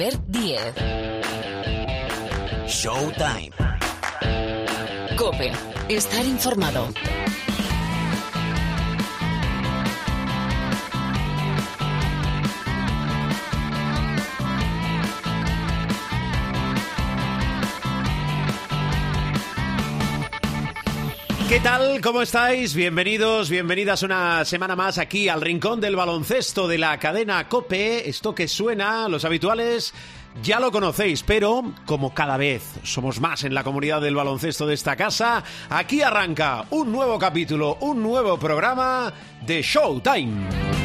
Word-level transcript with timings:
Albert 0.00 0.22
Diez. 0.28 0.74
Showtime. 2.66 3.52
Cope. 5.14 5.52
Estar 5.90 6.24
informado. 6.24 6.88
¿Qué 21.50 21.58
tal? 21.58 22.00
¿Cómo 22.00 22.22
estáis? 22.22 22.76
Bienvenidos, 22.76 23.50
bienvenidas 23.50 24.04
una 24.04 24.44
semana 24.44 24.76
más 24.76 24.98
aquí 24.98 25.28
al 25.28 25.40
Rincón 25.40 25.80
del 25.80 25.96
Baloncesto 25.96 26.68
de 26.68 26.78
la 26.78 26.96
cadena 27.00 27.48
Cope. 27.48 28.08
Esto 28.08 28.36
que 28.36 28.46
suena, 28.46 29.08
los 29.08 29.24
habituales 29.24 29.92
ya 30.44 30.60
lo 30.60 30.70
conocéis, 30.70 31.24
pero 31.24 31.72
como 31.86 32.14
cada 32.14 32.36
vez 32.36 32.62
somos 32.84 33.20
más 33.20 33.42
en 33.42 33.52
la 33.52 33.64
comunidad 33.64 34.00
del 34.00 34.14
baloncesto 34.14 34.64
de 34.64 34.74
esta 34.74 34.94
casa, 34.94 35.42
aquí 35.70 36.02
arranca 36.02 36.66
un 36.70 36.92
nuevo 36.92 37.18
capítulo, 37.18 37.78
un 37.80 38.00
nuevo 38.00 38.38
programa 38.38 39.12
de 39.44 39.60
Showtime. 39.60 40.79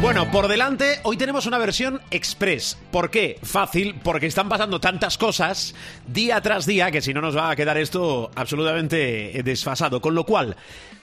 Bueno, 0.00 0.30
por 0.30 0.48
delante, 0.48 0.98
hoy 1.02 1.18
tenemos 1.18 1.44
una 1.44 1.58
versión 1.58 2.00
express. 2.10 2.78
¿Por 2.90 3.10
qué? 3.10 3.38
Fácil, 3.42 3.96
porque 4.02 4.26
están 4.26 4.48
pasando 4.48 4.80
tantas 4.80 5.18
cosas 5.18 5.74
día 6.06 6.40
tras 6.40 6.64
día 6.64 6.90
que 6.90 7.02
si 7.02 7.12
no 7.12 7.20
nos 7.20 7.36
va 7.36 7.50
a 7.50 7.56
quedar 7.56 7.76
esto 7.76 8.30
absolutamente 8.34 9.42
desfasado. 9.44 10.00
Con 10.00 10.14
lo 10.14 10.24
cual, 10.24 10.56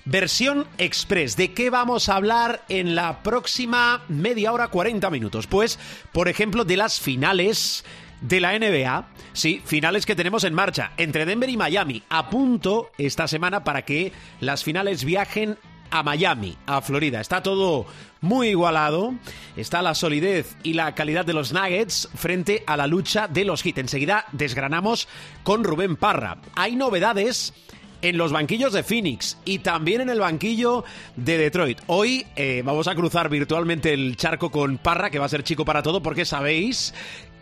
versión 0.04 0.66
express. 0.80 1.38
¿De 1.38 1.54
qué 1.54 1.70
vamos 1.70 2.10
a 2.10 2.16
hablar 2.16 2.64
en 2.70 2.96
la 2.96 3.22
próxima 3.22 4.02
media 4.08 4.52
hora, 4.52 4.70
40 4.70 5.12
minutos? 5.12 5.46
Pues, 5.46 5.78
por 6.12 6.28
ejemplo, 6.28 6.66
de 6.66 6.78
las 6.78 7.00
finales 7.00 7.86
de 8.22 8.42
la 8.42 8.58
NBA. 8.58 9.10
Sí, 9.34 9.62
finales 9.64 10.08
que 10.08 10.16
tenemos 10.16 10.44
en 10.44 10.56
marcha 10.56 10.94
entre 10.98 11.28
Denver 11.28 11.52
y 11.52 11.56
Miami. 11.56 12.02
A 12.10 12.32
punto 12.32 12.90
esta 12.98 13.28
semana 13.28 13.64
para 13.64 13.84
que 13.84 14.12
las 14.40 14.64
finales 14.64 15.04
viajen 15.04 15.60
a 15.92 16.04
Miami, 16.04 16.58
a 16.66 16.82
Florida. 16.82 17.22
Está 17.22 17.42
todo 17.42 17.86
muy 18.22 18.50
igualado. 18.50 19.14
Está 19.56 19.82
la 19.82 19.96
solidez 19.96 20.56
y 20.64 20.74
la 20.74 20.96
calidad 20.96 21.26
de 21.26 21.34
los 21.34 21.54
Nuggets 21.54 22.10
frente 22.16 22.64
a 22.68 22.78
la 22.78 22.88
lucha 22.88 23.28
de 23.28 23.46
los 23.46 23.64
Heat. 23.64 23.78
Enseguida 23.80 24.26
desgranamos 24.32 25.08
con 25.44 25.64
Rubén 25.64 25.96
Parra. 25.96 26.38
Hay 26.56 26.76
novedades 26.76 27.54
en 28.02 28.18
los 28.18 28.32
banquillos 28.32 28.74
de 28.74 28.84
Phoenix 28.84 29.38
y 29.46 29.60
también 29.60 30.02
en 30.02 30.10
el 30.10 30.20
banquillo 30.20 30.84
de 31.16 31.38
Detroit. 31.38 31.80
Hoy 31.88 32.26
eh, 32.36 32.62
vamos 32.64 32.88
a 32.88 32.96
cruzar 32.96 33.30
virtualmente 33.30 33.94
el 33.94 34.16
charco 34.18 34.52
con 34.52 34.78
Parra, 34.78 35.10
que 35.10 35.20
va 35.20 35.26
a 35.26 35.30
ser 35.30 35.44
chico 35.44 35.66
para 35.66 35.82
todo, 35.82 36.02
porque 36.02 36.26
sabéis 36.26 36.94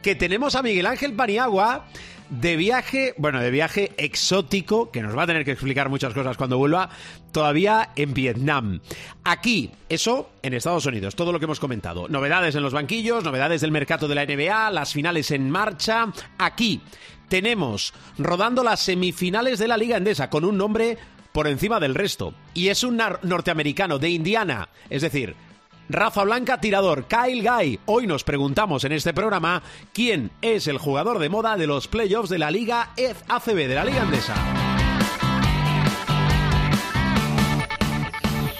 que 0.02 0.16
tenemos 0.16 0.56
a 0.56 0.62
Miguel 0.62 0.86
Ángel 0.86 1.14
Paniagua 1.14 1.88
de 2.30 2.56
viaje, 2.56 3.14
bueno, 3.18 3.40
de 3.40 3.52
viaje 3.52 3.92
exótico, 3.98 4.92
que 4.92 5.02
nos 5.02 5.18
va 5.18 5.24
a 5.24 5.28
tener 5.28 5.46
que 5.46 5.52
explicar 5.52 5.90
muchas 5.90 6.14
cosas 6.14 6.38
cuando 6.38 6.58
vuelva, 6.58 6.90
todavía 7.32 7.90
en 7.96 8.14
Vietnam. 8.14 8.82
Aquí, 9.24 9.72
eso 9.90 10.30
en 10.42 10.54
Estados 10.54 10.86
Unidos, 10.86 11.16
todo 11.16 11.32
lo 11.32 11.40
que 11.40 11.46
hemos 11.46 11.60
comentado. 11.60 12.08
Novedades 12.08 12.56
en 12.56 12.64
los 12.64 12.74
banquillos, 12.74 13.24
novedades 13.24 13.62
del 13.62 13.72
mercado 13.72 14.08
de 14.08 14.16
la 14.16 14.26
NBA, 14.26 14.72
las 14.72 14.94
finales 14.94 15.32
en 15.32 15.50
marcha. 15.50 16.12
Aquí 16.38 16.82
tenemos 17.30 17.94
rodando 18.18 18.64
las 18.64 18.82
semifinales 18.82 19.60
de 19.60 19.68
la 19.68 19.78
Liga 19.78 19.98
Endesa 19.98 20.30
con 20.30 20.46
un 20.46 20.58
nombre 20.58 20.98
por 21.32 21.48
encima 21.48 21.80
del 21.80 21.96
resto. 21.96 22.34
Y 22.54 22.70
es 22.70 22.84
un 22.84 23.02
norteamericano 23.24 24.00
de 24.00 24.10
Indiana, 24.10 24.70
es 24.90 25.02
decir, 25.02 25.36
Rafa 25.90 26.24
Blanca, 26.24 26.60
tirador, 26.60 27.06
Kyle 27.06 27.48
Guy. 27.48 27.80
Hoy 27.86 28.08
nos 28.08 28.24
preguntamos 28.24 28.84
en 28.84 28.92
este 28.92 29.14
programa 29.14 29.62
quién 29.94 30.32
es 30.42 30.68
el 30.68 30.78
jugador 30.78 31.20
de 31.20 31.30
moda 31.30 31.58
de 31.58 31.68
los 31.68 31.88
playoffs 31.88 32.30
de 32.30 32.40
la 32.40 32.52
Liga 32.52 32.90
ACB, 33.28 33.68
de 33.68 33.76
la 33.76 33.86
Liga 33.86 34.02
Andesa. 34.02 34.75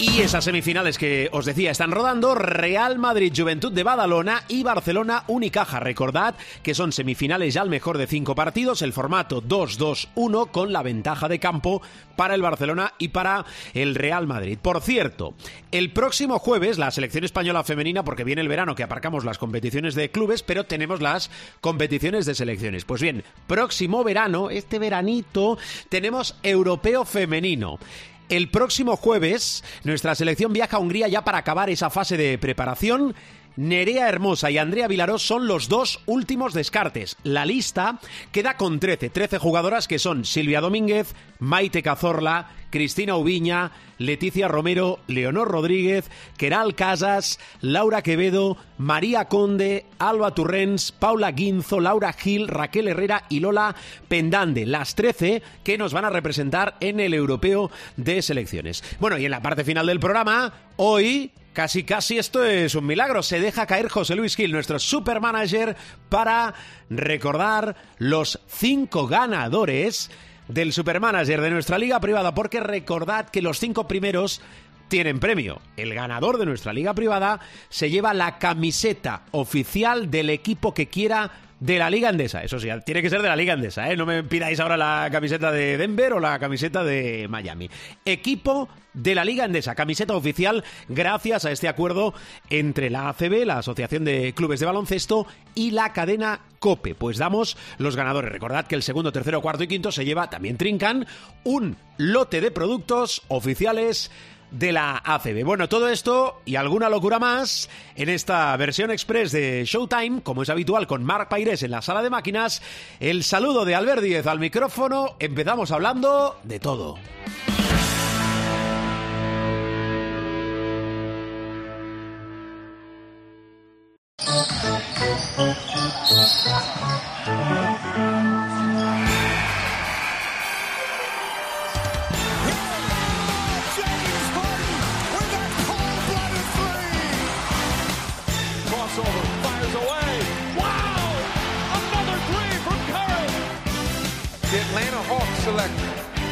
Y 0.08 0.22
esas 0.22 0.44
semifinales 0.44 1.00
que 1.00 1.30
os 1.32 1.46
decía 1.46 1.72
están 1.72 1.90
rodando 1.90 2.36
Real 2.36 3.00
Madrid 3.00 3.34
Juventud 3.36 3.72
de 3.72 3.82
Badalona 3.82 4.44
y 4.48 4.62
Barcelona 4.62 5.24
Unicaja. 5.26 5.80
Recordad 5.80 6.36
que 6.62 6.76
son 6.76 6.92
semifinales 6.92 7.56
ya 7.56 7.64
al 7.64 7.72
mejor 7.72 7.98
de 7.98 8.06
cinco 8.06 8.36
partidos, 8.36 8.84
el 8.84 8.94
formato 8.94 9.42
2-2-1 9.42 10.52
con 10.52 10.72
la 10.72 10.84
ventaja 10.84 11.28
de 11.28 11.40
campo 11.40 11.82
para 12.16 12.36
el 12.36 12.44
Barcelona 12.44 12.94
y 13.00 13.08
para 13.08 13.46
el 13.74 13.96
Real 13.96 14.28
Madrid. 14.28 14.60
Por 14.62 14.80
cierto, 14.82 15.34
el 15.72 15.92
próximo 15.92 16.38
jueves 16.38 16.78
la 16.78 16.92
selección 16.92 17.24
española 17.24 17.64
femenina, 17.64 18.04
porque 18.04 18.24
viene 18.24 18.44
el 18.44 18.48
verano 18.48 18.76
que 18.76 18.84
aparcamos 18.84 19.26
las 19.26 19.40
competiciones 19.40 19.96
de 19.96 20.12
clubes, 20.12 20.44
pero 20.44 20.66
tenemos 20.66 21.02
las 21.02 21.32
competiciones 21.62 22.28
de 22.28 22.36
selecciones. 22.36 22.86
Pues 22.86 23.02
bien, 23.02 23.24
próximo 23.48 24.04
verano, 24.04 24.52
este 24.52 24.78
veranito, 24.78 25.58
tenemos 25.90 26.36
europeo 26.44 27.06
femenino. 27.06 27.80
El 28.28 28.50
próximo 28.50 28.96
jueves, 28.96 29.64
nuestra 29.84 30.16
selección 30.16 30.52
viaja 30.52 30.78
a 30.78 30.80
Hungría 30.80 31.08
ya 31.08 31.24
para 31.24 31.38
acabar 31.38 31.70
esa 31.70 31.92
fase 31.92 32.18
de 32.18 32.38
preparación. 32.40 33.16
Nerea 33.58 34.10
Hermosa 34.10 34.52
y 34.52 34.58
Andrea 34.58 34.88
Vilaró 34.88 35.18
son 35.18 35.48
los 35.48 35.70
dos 35.70 36.02
últimos 36.06 36.54
descartes. 36.54 37.18
La 37.24 37.46
lista 37.46 38.00
queda 38.32 38.58
con 38.58 38.80
13, 38.80 39.10
13 39.10 39.38
jugadoras 39.38 39.88
que 39.88 40.00
son 40.00 40.26
Silvia 40.26 40.62
Domínguez, 40.62 41.16
Maite 41.40 41.82
Cazorla, 41.82 42.50
Cristina 42.70 43.16
Ubiña, 43.16 43.72
Leticia 43.98 44.50
Romero, 44.50 45.00
Leonor 45.08 45.48
Rodríguez, 45.48 46.12
Keral 46.38 46.76
Casas, 46.76 47.40
Laura 47.62 48.02
Quevedo, 48.02 48.58
María 48.78 49.26
Conde, 49.26 49.86
Alba 50.00 50.34
Turrens, 50.34 50.92
Paula 50.92 51.32
Guinzo, 51.32 51.80
Laura 51.80 52.12
Gil, 52.12 52.50
Raquel 52.50 52.90
Herrera 52.90 53.24
y 53.30 53.40
Lola 53.40 53.76
Pendande, 54.10 54.66
las 54.66 54.96
13 54.96 55.42
que 55.64 55.78
nos 55.78 55.94
van 55.94 56.06
a 56.06 56.10
representar 56.10 56.76
en 56.82 57.00
el 57.00 57.14
Europeo 57.14 57.72
de 57.96 58.22
Selecciones. 58.22 58.84
Bueno, 59.00 59.18
y 59.18 59.26
en 59.26 59.32
la 59.32 59.42
parte 59.42 59.64
final 59.64 59.86
del 59.86 60.02
programa, 60.02 60.52
hoy 60.76 61.32
Casi, 61.56 61.86
casi 61.86 62.18
esto 62.18 62.44
es 62.44 62.76
un 62.76 62.86
milagro. 62.86 63.24
Se 63.24 63.40
deja 63.40 63.66
caer 63.66 63.88
José 63.88 64.18
Luis 64.18 64.36
Gil, 64.36 64.52
nuestro 64.52 64.78
supermanager, 64.78 65.78
para 66.10 66.54
recordar 66.90 67.78
los 67.98 68.42
cinco 68.46 69.08
ganadores 69.08 70.12
del 70.50 70.74
supermanager 70.74 71.40
de 71.40 71.52
nuestra 71.52 71.78
liga 71.78 72.02
privada, 72.02 72.36
porque 72.36 72.60
recordad 72.60 73.30
que 73.30 73.42
los 73.42 73.58
cinco 73.58 73.88
primeros 73.88 74.42
tienen 74.90 75.22
premio. 75.22 75.62
El 75.78 75.94
ganador 75.94 76.40
de 76.40 76.46
nuestra 76.46 76.74
liga 76.74 76.94
privada 76.94 77.40
se 77.70 77.90
lleva 77.90 78.14
la 78.14 78.38
camiseta 78.38 79.22
oficial 79.32 80.12
del 80.12 80.32
equipo 80.32 80.74
que 80.74 80.90
quiera 80.90 81.32
de 81.66 81.80
la 81.80 81.90
Liga 81.90 82.10
Andesa. 82.10 82.44
Eso 82.44 82.60
sí, 82.60 82.70
tiene 82.86 83.02
que 83.02 83.10
ser 83.10 83.22
de 83.22 83.28
la 83.28 83.36
Liga 83.36 83.54
Andesa, 83.54 83.90
¿eh? 83.90 83.98
No 83.98 84.06
me 84.06 84.24
pidáis 84.24 84.60
ahora 84.60 84.78
la 84.78 85.10
camiseta 85.12 85.52
de 85.52 85.78
Denver 85.78 86.14
o 86.14 86.20
la 86.20 86.38
camiseta 86.38 86.84
de 86.84 87.28
Miami. 87.28 87.70
Equipo 88.06 88.70
de 88.94 89.16
la 89.16 89.26
Liga 89.26 89.46
Andesa, 89.46 89.74
camiseta 89.74 90.16
oficial 90.16 90.64
gracias 90.88 91.44
a 91.44 91.52
este 91.52 91.68
acuerdo 91.68 92.14
entre 92.52 92.92
la 92.92 93.10
ACB, 93.10 93.46
la 93.46 93.58
Asociación 93.58 94.06
de 94.06 94.34
Clubes 94.36 94.60
de 94.60 94.68
Baloncesto, 94.68 95.26
y 95.56 95.72
la 95.72 95.92
cadena 95.92 96.42
COPE. 96.60 96.94
Pues 96.94 97.18
damos 97.18 97.58
los 97.80 97.96
ganadores. 97.96 98.32
Recordad 98.32 98.68
que 98.68 98.76
el 98.76 98.84
segundo, 98.84 99.12
tercero, 99.12 99.42
cuarto 99.42 99.64
y 99.64 99.68
quinto 99.68 99.92
se 99.92 100.06
lleva, 100.06 100.30
también 100.30 100.58
trincan, 100.58 101.08
un 101.44 101.78
lote 101.98 102.42
de 102.42 102.52
productos 102.52 103.24
oficiales 103.28 104.12
de 104.52 104.72
la 104.72 105.02
ACB. 105.04 105.44
Bueno, 105.44 105.70
todo 105.70 105.90
esto 105.90 106.42
y 106.46 106.56
alguna 106.56 106.90
locura 106.90 107.20
más 107.20 107.70
en 107.96 108.10
esta 108.10 108.56
versión 108.58 108.92
express 108.92 109.32
de 109.32 109.64
Showtime, 109.66 110.22
como 110.22 110.44
es 110.44 110.50
habitual 110.50 110.88
con 110.88 111.04
Marc 111.04 111.30
Paires 111.30 111.64
en 111.64 111.72
la 111.72 111.82
sala 111.82 112.02
de 112.02 112.10
máquinas. 112.10 112.62
El 113.00 113.24
saludo 113.24 113.66
de 113.66 113.76
Albert 113.76 114.02
Díez 114.02 114.28
al 114.28 114.40
micrófono. 114.40 115.16
Empezamos 115.20 115.72
hablando 115.72 116.40
de 116.44 116.60
todo. 116.60 116.96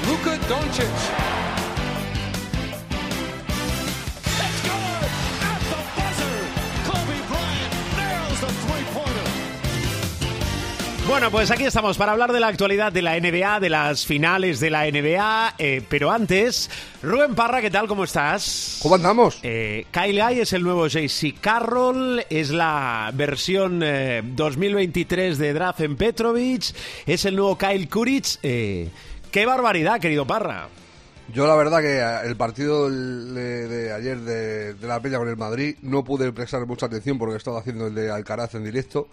Luka 0.05 0.37
Doncic. 0.49 1.42
Bueno, 11.13 11.29
pues 11.29 11.51
aquí 11.51 11.63
estamos 11.63 11.95
para 11.95 12.13
hablar 12.13 12.33
de 12.33 12.39
la 12.39 12.47
actualidad 12.47 12.91
de 12.91 13.03
la 13.03 13.15
NBA, 13.19 13.59
de 13.59 13.69
las 13.69 14.03
finales 14.03 14.59
de 14.59 14.71
la 14.71 14.85
NBA. 14.89 15.53
eh, 15.59 15.83
pero 15.87 16.09
antes, 16.09 16.71
Rubén 17.03 17.35
Parra, 17.35 17.61
¿qué 17.61 17.69
tal? 17.69 17.87
¿Cómo 17.87 18.03
estás? 18.03 18.79
¿Cómo 18.81 18.95
andamos? 18.95 19.37
Eh, 19.43 19.85
Kyle 19.91 20.19
Guy 20.19 20.39
es 20.39 20.53
el 20.53 20.63
nuevo 20.63 20.87
JC 20.87 21.39
Carroll, 21.39 22.25
es 22.31 22.49
la 22.49 23.11
versión 23.13 23.81
eh, 23.83 24.23
2023 24.25 25.37
de 25.37 25.53
Drazen 25.53 25.97
Petrovic, 25.97 26.73
es 27.05 27.25
el 27.25 27.35
nuevo 27.35 27.59
Kyle 27.59 27.87
Kuric. 27.87 28.39
Eh, 28.41 28.89
¡Qué 29.29 29.45
barbaridad, 29.45 29.99
querido 29.99 30.25
Parra! 30.25 30.67
Yo 31.31 31.45
la 31.45 31.55
verdad 31.55 31.79
que 31.81 32.27
el 32.27 32.35
partido 32.35 32.89
de, 32.89 33.67
de 33.67 33.93
ayer 33.93 34.19
de, 34.19 34.73
de 34.73 34.87
la 34.87 34.99
Peña 34.99 35.19
con 35.19 35.29
el 35.29 35.37
Madrid 35.37 35.75
no 35.83 36.03
pude 36.03 36.33
prestar 36.33 36.65
mucha 36.65 36.87
atención 36.87 37.19
porque 37.19 37.37
estaba 37.37 37.59
haciendo 37.59 37.85
el 37.85 37.93
de 37.93 38.09
Alcaraz 38.09 38.55
en 38.55 38.63
directo 38.63 39.07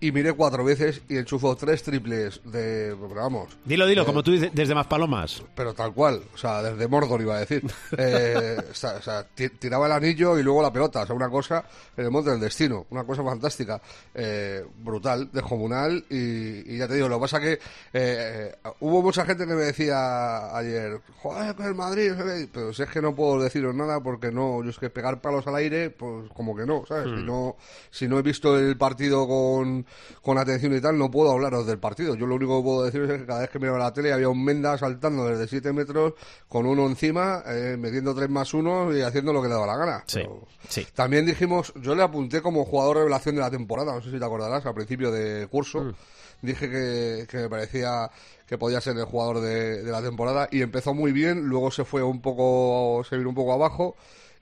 y 0.00 0.12
miré 0.12 0.32
cuatro 0.32 0.64
veces 0.64 1.02
y 1.08 1.16
enchufó 1.16 1.56
tres 1.56 1.82
triples 1.82 2.40
de, 2.44 2.94
vamos, 2.94 3.56
Dilo, 3.64 3.86
dilo, 3.86 4.02
Eh, 4.02 4.06
como 4.06 4.22
tú 4.22 4.32
dices, 4.32 4.50
desde 4.52 4.74
Maspalomas. 4.74 5.42
pero 5.54 5.72
tal 5.74 5.92
cual, 5.94 6.22
o 6.34 6.36
sea, 6.36 6.62
desde 6.62 6.86
Mordor 6.88 7.20
iba 7.20 7.36
a 7.36 7.40
decir. 7.40 7.62
Eh, 7.96 8.56
o 8.70 8.74
sea, 8.74 8.94
o 8.96 9.02
sea, 9.02 9.22
ti- 9.24 9.48
tiraba 9.50 9.86
el 9.86 9.92
anillo 9.92 10.38
y 10.38 10.42
luego 10.42 10.60
la 10.62 10.72
pelota, 10.72 11.02
o 11.02 11.06
sea, 11.06 11.14
una 11.14 11.28
cosa 11.30 11.64
en 11.96 12.04
el 12.04 12.10
monte 12.10 12.30
del 12.30 12.40
destino, 12.40 12.86
una 12.90 13.04
cosa 13.04 13.22
fantástica, 13.22 13.80
eh, 14.14 14.64
brutal, 14.82 15.30
descomunal 15.32 16.04
y, 16.10 16.74
y 16.74 16.78
ya 16.78 16.88
te 16.88 16.94
digo, 16.94 17.08
lo 17.08 17.16
que 17.16 17.20
pasa 17.22 17.40
que 17.40 17.58
eh, 17.92 18.52
hubo 18.80 19.02
mucha 19.02 19.24
gente 19.24 19.46
que 19.46 19.54
me 19.54 19.62
decía 19.62 20.56
ayer, 20.56 21.00
joder, 21.22 21.54
con 21.54 21.66
el 21.66 21.74
Madrid, 21.74 22.12
no 22.12 22.18
sé 22.18 22.24
qué", 22.24 22.48
pero 22.52 22.72
si 22.72 22.82
es 22.82 22.88
que 22.90 23.00
no 23.00 23.14
puedo 23.14 23.40
deciros 23.42 23.74
nada 23.74 24.00
porque 24.00 24.30
no, 24.30 24.62
yo 24.62 24.70
es 24.70 24.78
que 24.78 24.90
pegar 24.90 25.20
palos 25.20 25.46
al 25.46 25.56
aire, 25.56 25.90
pues 25.90 26.28
como 26.34 26.56
que 26.56 26.66
no, 26.66 26.84
¿sabes? 26.86 27.04
Si, 27.16 27.24
no, 27.24 27.56
si 27.90 28.08
no 28.08 28.18
he 28.18 28.22
visto 28.22 28.58
el 28.58 28.76
partido 28.76 29.26
con, 29.26 29.83
con 30.22 30.38
atención 30.38 30.74
y 30.74 30.80
tal, 30.80 30.98
no 30.98 31.10
puedo 31.10 31.32
hablaros 31.32 31.66
del 31.66 31.78
partido. 31.78 32.14
Yo 32.14 32.26
lo 32.26 32.34
único 32.34 32.58
que 32.58 32.64
puedo 32.64 32.84
deciros 32.84 33.10
es 33.10 33.20
que 33.20 33.26
cada 33.26 33.40
vez 33.40 33.50
que 33.50 33.58
miraba 33.58 33.78
la 33.78 33.92
tele 33.92 34.12
había 34.12 34.28
un 34.28 34.44
Menda 34.44 34.76
saltando 34.78 35.26
desde 35.26 35.48
7 35.48 35.72
metros 35.72 36.14
con 36.48 36.66
uno 36.66 36.86
encima, 36.86 37.42
eh, 37.46 37.76
metiendo 37.78 38.14
3 38.14 38.28
más 38.28 38.52
1 38.54 38.96
y 38.96 39.02
haciendo 39.02 39.32
lo 39.32 39.42
que 39.42 39.48
le 39.48 39.54
daba 39.54 39.66
la 39.66 39.76
gana. 39.76 40.04
Sí, 40.06 40.20
Pero 40.20 40.46
sí. 40.68 40.86
También 40.94 41.26
dijimos, 41.26 41.72
yo 41.76 41.94
le 41.94 42.02
apunté 42.02 42.42
como 42.42 42.64
jugador 42.64 42.98
revelación 42.98 43.34
de 43.36 43.40
la 43.40 43.50
temporada, 43.50 43.94
no 43.94 44.02
sé 44.02 44.10
si 44.10 44.18
te 44.18 44.24
acordarás, 44.24 44.64
al 44.66 44.74
principio 44.74 45.10
de 45.10 45.46
curso. 45.48 45.94
Dije 46.42 46.68
que, 46.68 47.26
que 47.28 47.36
me 47.38 47.48
parecía 47.48 48.10
que 48.46 48.58
podía 48.58 48.80
ser 48.80 48.96
el 48.98 49.04
jugador 49.04 49.40
de, 49.40 49.82
de 49.82 49.90
la 49.90 50.02
temporada 50.02 50.48
y 50.50 50.60
empezó 50.60 50.92
muy 50.92 51.12
bien, 51.12 51.46
luego 51.46 51.70
se 51.70 51.84
fue 51.84 52.02
un 52.02 52.20
poco, 52.20 53.02
se 53.08 53.16
vino 53.16 53.30
un 53.30 53.34
poco 53.34 53.54
abajo 53.54 53.96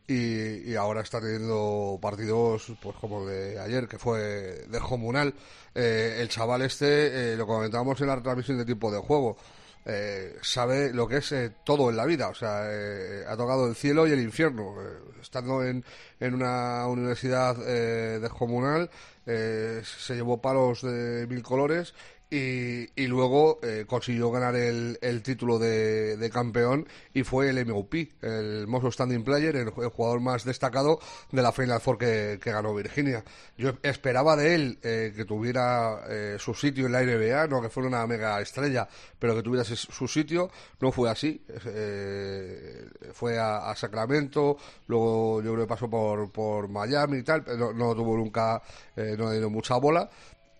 y, 0.07 0.71
y 0.71 0.75
ahora 0.77 1.01
está 1.03 1.21
teniendo 1.21 1.99
partidos 2.01 2.73
pues 2.83 2.97
como 2.97 3.27
de 3.27 3.59
ayer 3.59 3.89
que 3.89 3.99
fue 3.99 4.21
de 4.69 4.81
comunal. 4.81 5.35
Eh, 5.75 6.19
el 6.21 6.29
chaval 6.29 6.63
este 6.63 7.33
eh, 7.33 7.37
lo 7.37 7.47
comentábamos 7.47 8.01
en 8.01 8.09
la 8.09 8.23
transmisión 8.23 8.59
de 8.59 8.65
tipo 8.65 8.91
de 8.91 8.99
juego 8.99 9.37
eh, 9.85 10.37
sabe 10.43 10.93
lo 10.93 11.09
que 11.09 11.17
es 11.17 11.33
eh, 11.33 11.53
todo 11.65 11.91
en 11.91 11.97
la 11.97 12.07
vida. 12.07 12.29
O 12.29 12.35
sea 12.35 12.63
eh, 12.71 13.25
ha 13.27 13.37
tocado 13.37 13.67
el 13.69 13.75
cielo 13.75 14.07
y 14.07 14.13
el 14.13 14.21
infierno. 14.21 14.75
Eh, 14.81 14.99
estando 15.21 15.65
en, 15.65 15.85
en 16.19 16.35
una 16.35 16.87
universidad 16.89 17.57
descomunal 17.57 18.91
eh, 19.25 19.83
se 19.85 20.15
llevó 20.17 20.43
palos 20.43 20.83
de 20.83 21.27
mil 21.29 21.43
colores 21.45 21.95
y, 22.33 22.89
y 22.97 23.07
luego 23.09 23.59
eh, 23.63 23.85
consiguió 23.87 24.31
ganar 24.31 24.57
el, 24.57 24.99
el 25.03 25.23
título 25.23 25.59
de, 25.59 26.17
de 26.17 26.31
campeón 26.31 26.89
y 27.13 27.25
fue 27.25 27.51
el 27.51 27.63
MVP, 27.67 28.13
el 28.23 28.67
Most 28.67 28.91
Standing 28.95 29.23
Player, 29.23 29.55
el, 29.55 29.69
jugador 29.69 30.21
más 30.21 30.45
destacado 30.45 30.99
de 31.31 31.43
la 31.43 31.53
Final 31.53 31.81
Four 31.83 31.99
que, 31.99 32.39
ganó 32.43 32.75
Virginia. 32.75 33.23
Yo 33.59 33.73
esperaba 33.83 34.35
de 34.35 34.55
él 34.55 34.79
eh, 34.83 35.13
que 35.15 35.27
tuviera 35.27 36.05
eh, 36.09 36.37
su 36.39 36.55
sitio 36.55 36.87
en 36.87 36.93
la 36.93 37.03
NBA, 37.03 37.49
no 37.49 37.61
que 37.61 37.69
fuera 37.69 37.89
una 37.89 38.07
mega 38.07 38.41
estrella, 38.41 38.89
pero 39.19 39.37
que 39.37 39.43
tuviera 39.43 39.65
su 39.65 40.09
sitio. 40.09 40.51
No 40.81 40.91
fue 40.91 41.11
así. 41.11 41.41
Eh, 41.67 42.89
fue 43.13 43.39
a, 43.39 43.73
Sacramento, 43.77 44.57
luego 44.87 45.43
yo 45.43 45.53
creo 45.53 45.65
que 45.65 45.69
pasó 45.69 45.89
por, 45.89 46.31
por 46.31 46.69
Miami 46.69 47.19
y 47.19 47.23
tal, 47.23 47.45
pero 47.45 47.73
no, 47.73 47.95
tuvo 47.95 48.17
nunca, 48.17 48.63
eh, 48.97 49.15
no 49.19 49.31
le 49.31 49.39
dio 49.39 49.51
mucha 49.51 49.77
bola. 49.77 50.09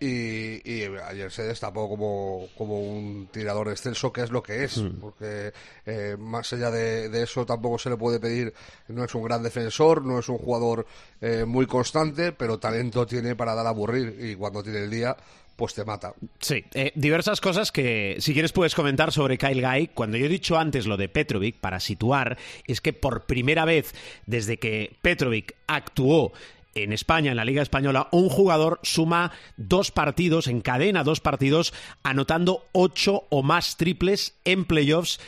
Y, 0.05 0.61
y 0.69 0.83
ayer 0.83 1.31
se 1.31 1.43
destapó 1.43 1.87
como, 1.87 2.49
como 2.57 2.77
un 2.77 3.29
tirador 3.31 3.69
excelso, 3.69 4.11
que 4.11 4.23
es 4.23 4.31
lo 4.31 4.43
que 4.43 4.65
es, 4.65 4.83
porque 4.99 5.53
eh, 5.85 6.17
más 6.19 6.51
allá 6.51 6.69
de, 6.71 7.07
de 7.07 7.23
eso 7.23 7.45
tampoco 7.45 7.79
se 7.79 7.89
le 7.89 7.95
puede 7.95 8.19
pedir, 8.19 8.53
no 8.89 9.05
es 9.05 9.15
un 9.15 9.23
gran 9.23 9.41
defensor, 9.41 10.03
no 10.03 10.19
es 10.19 10.27
un 10.27 10.39
jugador 10.39 10.85
eh, 11.21 11.45
muy 11.45 11.67
constante, 11.67 12.33
pero 12.33 12.59
talento 12.59 13.05
tiene 13.05 13.37
para 13.37 13.55
dar 13.55 13.65
a 13.65 13.69
aburrir 13.69 14.17
y 14.19 14.35
cuando 14.35 14.61
tiene 14.61 14.79
el 14.79 14.89
día, 14.89 15.15
pues 15.55 15.73
te 15.73 15.85
mata. 15.85 16.13
Sí, 16.37 16.65
eh, 16.73 16.91
diversas 16.95 17.39
cosas 17.39 17.71
que 17.71 18.17
si 18.19 18.33
quieres 18.33 18.51
puedes 18.51 18.75
comentar 18.75 19.13
sobre 19.13 19.37
Kyle 19.37 19.61
Guy. 19.61 19.91
Cuando 19.93 20.17
yo 20.17 20.25
he 20.25 20.29
dicho 20.29 20.57
antes 20.57 20.85
lo 20.85 20.97
de 20.97 21.07
Petrovic, 21.07 21.55
para 21.59 21.79
situar, 21.79 22.37
es 22.67 22.81
que 22.81 22.91
por 22.91 23.21
primera 23.25 23.63
vez 23.63 23.93
desde 24.25 24.57
que 24.57 24.97
Petrovic 25.01 25.55
actuó 25.67 26.33
en 26.75 26.93
España, 26.93 27.31
en 27.31 27.37
la 27.37 27.45
Liga 27.45 27.61
Española, 27.61 28.07
un 28.11 28.29
jugador 28.29 28.79
suma 28.83 29.31
dos 29.57 29.91
partidos, 29.91 30.47
encadena 30.47 31.03
dos 31.03 31.19
partidos, 31.19 31.73
anotando 32.03 32.65
ocho 32.71 33.23
o 33.29 33.43
más 33.43 33.77
triples 33.77 34.35
en 34.45 34.65
playoffs. 34.65 35.19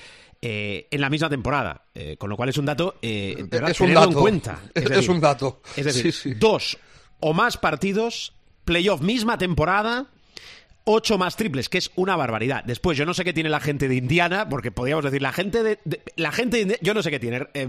eh, 0.42 0.88
en 0.92 1.02
la 1.02 1.10
misma 1.10 1.30
temporada, 1.30 1.82
Eh, 1.96 2.18
con 2.18 2.30
lo 2.30 2.36
cual 2.36 2.50
es 2.50 2.58
un 2.58 2.66
dato 2.66 2.96
eh, 3.02 3.36
de 3.38 3.44
verdad, 3.46 3.72
es 3.72 3.80
un 3.80 3.94
dato. 3.94 4.10
en 4.10 4.14
cuenta. 4.14 4.60
Es, 4.76 4.92
es 4.92 5.08
un 5.08 5.20
dato. 5.22 5.62
es 5.76 5.86
decir, 5.86 6.12
Sí, 6.14 6.30
sí. 6.30 6.34
dos 6.36 6.78
o 7.22 7.34
más 7.34 7.58
partidos, 7.58 8.34
playoff 8.66 9.02
misma 9.02 9.38
temporada, 9.38 10.08
ocho 10.86 11.18
más 11.18 11.36
triples, 11.36 11.68
que 11.68 11.78
es 11.80 11.92
una 11.96 12.16
barbaridad. 12.16 12.64
Después, 12.64 12.98
yo 12.98 13.06
no 13.06 13.14
sé 13.14 13.24
qué 13.24 13.34
tiene 13.34 13.50
la 13.50 13.60
gente 13.60 13.88
de 13.88 13.96
Indiana, 13.96 14.48
porque 14.48 14.72
podríamos 14.72 15.04
decir, 15.04 15.22
la 15.22 15.34
gente 15.34 15.64
de, 15.64 15.80
de- 15.84 16.02
la 16.16 16.32
gente 16.32 16.58
de 16.64 16.68
Indi- 16.76 16.80
yo 16.82 16.94
no 16.94 17.02
sé 17.04 17.12
qué 17.12 17.20
tiene. 17.20 17.48
eh, 17.54 17.68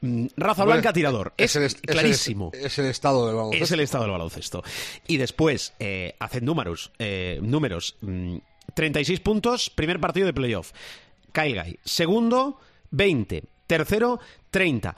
mm, 0.00 0.26
raza 0.36 0.64
Bueno, 0.64 0.80
blanca 0.80 0.92
tirador. 0.92 1.32
Es, 1.36 1.54
el 1.56 1.62
est- 1.62 1.80
clarísimo. 1.86 2.50
Es 2.52 2.60
el, 2.60 2.66
es 2.66 2.78
el 2.80 2.86
estado 2.86 3.26
del 3.26 3.36
baloncesto. 3.36 3.64
Es 3.64 3.70
el 3.70 3.80
estado 3.80 4.04
del 4.04 4.12
baloncesto. 4.12 4.62
Y 5.06 5.16
después, 5.16 5.72
eh, 5.78 6.14
hacen 6.18 6.44
números. 6.44 6.90
eh, 6.98 7.38
números. 7.42 7.96
mm, 8.00 8.36
36 8.74 9.20
puntos, 9.20 9.70
primer 9.70 10.00
partido 10.00 10.26
de 10.26 10.34
playoff. 10.34 10.72
Kyle 11.32 11.62
Guy. 11.62 11.78
Segundo, 11.84 12.58
20. 12.90 13.44
Tercero, 13.66 14.20
30. 14.50 14.96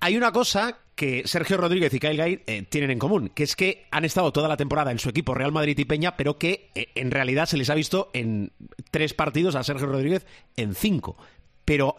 Hay 0.00 0.16
una 0.16 0.32
cosa 0.32 0.78
que 0.94 1.22
Sergio 1.26 1.58
Rodríguez 1.58 1.92
y 1.92 2.00
Kyle 2.00 2.22
Guy 2.22 2.42
eh, 2.46 2.64
tienen 2.68 2.90
en 2.90 2.98
común, 2.98 3.30
que 3.34 3.44
es 3.44 3.54
que 3.54 3.86
han 3.90 4.04
estado 4.04 4.32
toda 4.32 4.48
la 4.48 4.56
temporada 4.56 4.90
en 4.90 4.98
su 4.98 5.10
equipo 5.10 5.34
Real 5.34 5.52
Madrid 5.52 5.78
y 5.78 5.84
Peña, 5.84 6.16
pero 6.16 6.38
que 6.38 6.70
eh, 6.74 6.88
en 6.94 7.10
realidad 7.10 7.46
se 7.46 7.56
les 7.56 7.70
ha 7.70 7.74
visto 7.74 8.10
en 8.14 8.52
tres 8.90 9.12
partidos 9.12 9.54
a 9.54 9.62
Sergio 9.62 9.86
Rodríguez 9.86 10.26
en 10.56 10.74
cinco. 10.74 11.16
Pero 11.64 11.96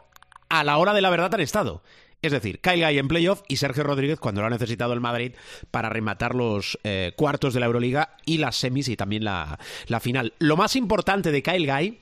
a 0.49 0.63
la 0.63 0.77
hora 0.77 0.94
de 0.94 1.01
la 1.01 1.09
verdad 1.09 1.33
han 1.33 1.41
estado. 1.41 1.83
Es 2.23 2.31
decir, 2.31 2.59
Kyle 2.59 2.83
Guy 2.83 2.97
en 2.97 3.07
playoff 3.07 3.44
y 3.47 3.57
Sergio 3.57 3.83
Rodríguez 3.83 4.19
cuando 4.19 4.41
lo 4.41 4.47
ha 4.47 4.49
necesitado 4.49 4.94
el 4.94 4.99
Madrid 4.99 5.33
para 5.69 5.89
rematar 5.89 6.33
los 6.33 6.80
eh, 6.83 7.13
cuartos 7.16 7.54
de 7.54 7.59
la 7.59 7.68
Euroliga 7.68 8.18
y 8.25 8.39
las 8.39 8.56
semis 8.56 8.87
y 8.87 8.97
también 8.97 9.23
la, 9.23 9.59
la 9.85 9.99
final. 9.99 10.33
Lo 10.39 10.57
más 10.57 10.75
importante 10.75 11.31
de 11.31 11.44
Kyle 11.44 11.71
Guy 11.71 11.99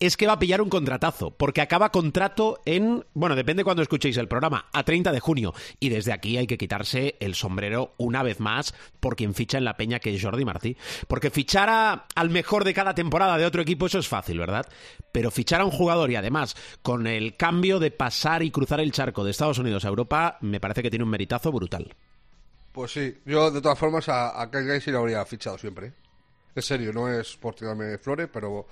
es 0.00 0.16
que 0.16 0.26
va 0.26 0.34
a 0.34 0.38
pillar 0.38 0.60
un 0.62 0.68
contratazo, 0.68 1.30
porque 1.32 1.60
acaba 1.60 1.90
contrato 1.90 2.60
en, 2.64 3.04
bueno, 3.14 3.34
depende 3.34 3.64
cuando 3.64 3.82
escuchéis 3.82 4.16
el 4.16 4.28
programa, 4.28 4.66
a 4.72 4.84
30 4.84 5.10
de 5.12 5.20
junio. 5.20 5.54
Y 5.80 5.88
desde 5.88 6.12
aquí 6.12 6.36
hay 6.36 6.46
que 6.46 6.58
quitarse 6.58 7.16
el 7.20 7.34
sombrero 7.34 7.94
una 7.98 8.22
vez 8.22 8.38
más 8.40 8.74
por 9.00 9.16
quien 9.16 9.34
ficha 9.34 9.58
en 9.58 9.64
la 9.64 9.76
peña, 9.76 9.98
que 9.98 10.14
es 10.14 10.22
Jordi 10.22 10.44
Martí. 10.44 10.76
Porque 11.08 11.30
fichar 11.30 11.68
a- 11.68 12.06
al 12.14 12.30
mejor 12.30 12.64
de 12.64 12.74
cada 12.74 12.94
temporada 12.94 13.36
de 13.38 13.46
otro 13.46 13.62
equipo, 13.62 13.86
eso 13.86 13.98
es 13.98 14.08
fácil, 14.08 14.38
¿verdad? 14.38 14.66
Pero 15.12 15.30
fichar 15.30 15.60
a 15.60 15.64
un 15.64 15.70
jugador 15.72 16.10
y 16.10 16.16
además 16.16 16.54
con 16.82 17.06
el 17.06 17.36
cambio 17.36 17.78
de 17.78 17.90
pasar 17.90 18.42
y 18.42 18.50
cruzar 18.50 18.80
el 18.80 18.92
charco 18.92 19.24
de 19.24 19.30
Estados 19.32 19.58
Unidos 19.58 19.84
a 19.84 19.88
Europa, 19.88 20.38
me 20.40 20.60
parece 20.60 20.82
que 20.82 20.90
tiene 20.90 21.04
un 21.04 21.10
meritazo 21.10 21.50
brutal. 21.52 21.94
Pues 22.72 22.92
sí, 22.92 23.18
yo 23.26 23.50
de 23.50 23.60
todas 23.60 23.78
formas 23.78 24.08
a, 24.08 24.48
Kyle 24.52 24.64
Guy 24.80 24.92
lo 24.92 25.00
habría 25.00 25.24
fichado 25.24 25.58
siempre. 25.58 25.92
En 26.54 26.62
serio, 26.62 26.92
no 26.92 27.12
es 27.12 27.36
por 27.36 27.54
tirarme 27.54 27.98
flores, 27.98 28.28
pero 28.32 28.66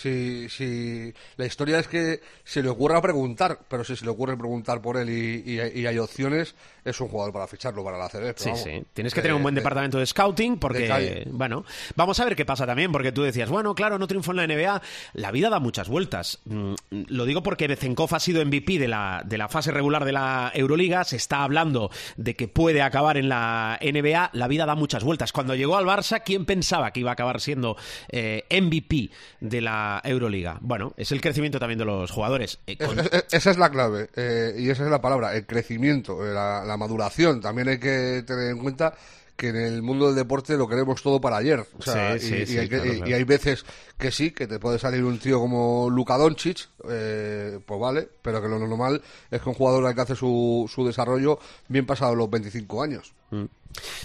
si, 0.00 0.48
si 0.48 1.12
la 1.36 1.46
historia 1.46 1.78
es 1.78 1.88
que 1.88 2.20
se 2.44 2.62
le 2.62 2.68
ocurra 2.68 3.00
preguntar, 3.02 3.58
pero 3.68 3.84
si 3.84 3.96
se 3.96 4.04
le 4.04 4.10
ocurre 4.10 4.36
preguntar 4.36 4.80
por 4.80 4.96
él 4.96 5.10
y, 5.10 5.42
y- 5.54 5.80
y 5.80 5.86
hay 5.86 5.98
opciones, 5.98 6.54
es 6.84 7.00
un 7.00 7.08
jugador 7.08 7.32
para 7.32 7.46
ficharlo 7.46 7.84
para 7.84 7.98
la 7.98 8.08
CB. 8.08 8.20
pero 8.20 8.34
Sí, 8.38 8.44
vamos, 8.50 8.62
sí. 8.62 8.82
Tienes 8.94 9.12
que 9.14 9.20
tener 9.22 9.34
un 9.34 9.42
buen 9.42 9.54
de- 9.54 9.60
departamento 9.60 9.98
de 9.98 10.06
scouting 10.06 10.58
porque, 10.58 11.24
bueno, 11.30 11.64
vamos 11.96 12.18
a 12.20 12.24
ver 12.24 12.34
qué 12.36 12.44
pasa 12.44 12.66
también, 12.66 12.90
porque 12.92 13.12
tú 13.12 13.22
decías, 13.22 13.48
bueno, 13.50 13.74
claro, 13.74 13.98
no 13.98 14.06
triunfó 14.06 14.30
en 14.32 14.36
la 14.38 14.46
NBA. 14.46 14.82
La 15.14 15.30
vida 15.30 15.50
da 15.50 15.60
muchas 15.60 15.88
vueltas. 15.88 16.40
Mm, 16.44 16.74
Lo 17.08 17.24
digo 17.24 17.42
porque 17.42 17.66
Bezenkov 17.68 18.14
ha 18.14 18.20
sido 18.20 18.44
MVP 18.44 18.78
de 18.78 18.88
la, 18.88 19.22
de 19.24 19.38
la 19.38 19.48
fase 19.48 19.70
regular 19.70 20.04
de 20.04 20.12
la 20.12 20.50
Euroliga. 20.54 21.04
Se 21.04 21.16
está 21.16 21.42
hablando 21.42 21.90
de 22.16 22.34
que 22.34 22.48
puede 22.48 22.82
acabar 22.82 23.16
en 23.16 23.28
la 23.28 23.78
NBA. 23.82 24.30
La 24.32 24.48
vida 24.48 24.66
da 24.66 24.74
muchas 24.74 25.04
vueltas. 25.04 25.32
Cuando 25.32 25.54
llegó 25.54 25.76
al 25.76 25.84
Barça, 25.84 26.22
¿quién 26.24 26.46
pensaba 26.46 26.92
que 26.92 27.00
iba 27.00 27.10
a 27.10 27.12
acabar 27.14 27.40
siendo 27.40 27.76
eh, 28.08 28.44
MVP 28.50 29.10
de 29.40 29.60
la 29.60 29.89
Euroliga? 30.04 30.58
Bueno, 30.60 30.92
es 30.96 31.10
el 31.12 31.20
crecimiento 31.20 31.58
también 31.58 31.78
de 31.78 31.84
los 31.84 32.10
jugadores. 32.10 32.58
Eh, 32.66 32.76
Es- 32.78 32.86
con- 32.86 32.98
es- 33.00 33.12
es- 33.12 33.24
esa 33.32 33.50
es 33.50 33.58
la 33.58 33.70
clave 33.70 34.08
eh, 34.16 34.54
y 34.58 34.70
esa 34.70 34.84
es 34.84 34.90
la 34.90 35.00
palabra, 35.00 35.34
el 35.34 35.46
crecimiento, 35.46 36.26
eh, 36.26 36.32
la, 36.32 36.64
la 36.64 36.76
maduración. 36.76 37.40
También 37.40 37.68
hay 37.68 37.78
que 37.78 38.22
tener 38.26 38.50
en 38.52 38.58
cuenta 38.58 38.94
que 39.36 39.48
en 39.48 39.56
el 39.56 39.80
mundo 39.80 40.06
del 40.06 40.16
deporte 40.16 40.54
lo 40.58 40.68
queremos 40.68 41.02
todo 41.02 41.18
para 41.18 41.38
ayer. 41.38 41.64
O 41.78 41.82
sea, 41.82 42.18
Sí, 42.18 42.44
sí, 42.44 42.54
y, 42.54 42.58
hay 42.58 42.68
que- 42.68 42.76
claro, 42.76 42.92
y- 42.92 42.96
claro. 42.96 43.10
y 43.10 43.14
hay 43.14 43.24
veces 43.24 43.64
que 43.96 44.10
sí, 44.10 44.32
que 44.32 44.46
te 44.46 44.58
puede 44.58 44.78
salir 44.78 45.02
un 45.02 45.18
tío 45.18 45.38
como 45.40 45.88
Luka 45.88 46.18
Doncic, 46.18 46.68
eh, 46.90 47.58
pues 47.64 47.80
vale, 47.80 48.06
pero 48.20 48.42
que 48.42 48.48
lo 48.48 48.58
normal 48.58 49.00
es 49.30 49.40
que 49.40 49.48
un 49.48 49.54
jugador 49.54 49.86
alcance 49.86 50.14
su, 50.14 50.70
su 50.70 50.86
desarrollo 50.86 51.38
bien 51.68 51.86
pasado 51.86 52.14
los 52.14 52.28
25 52.28 52.82
años. 52.82 53.14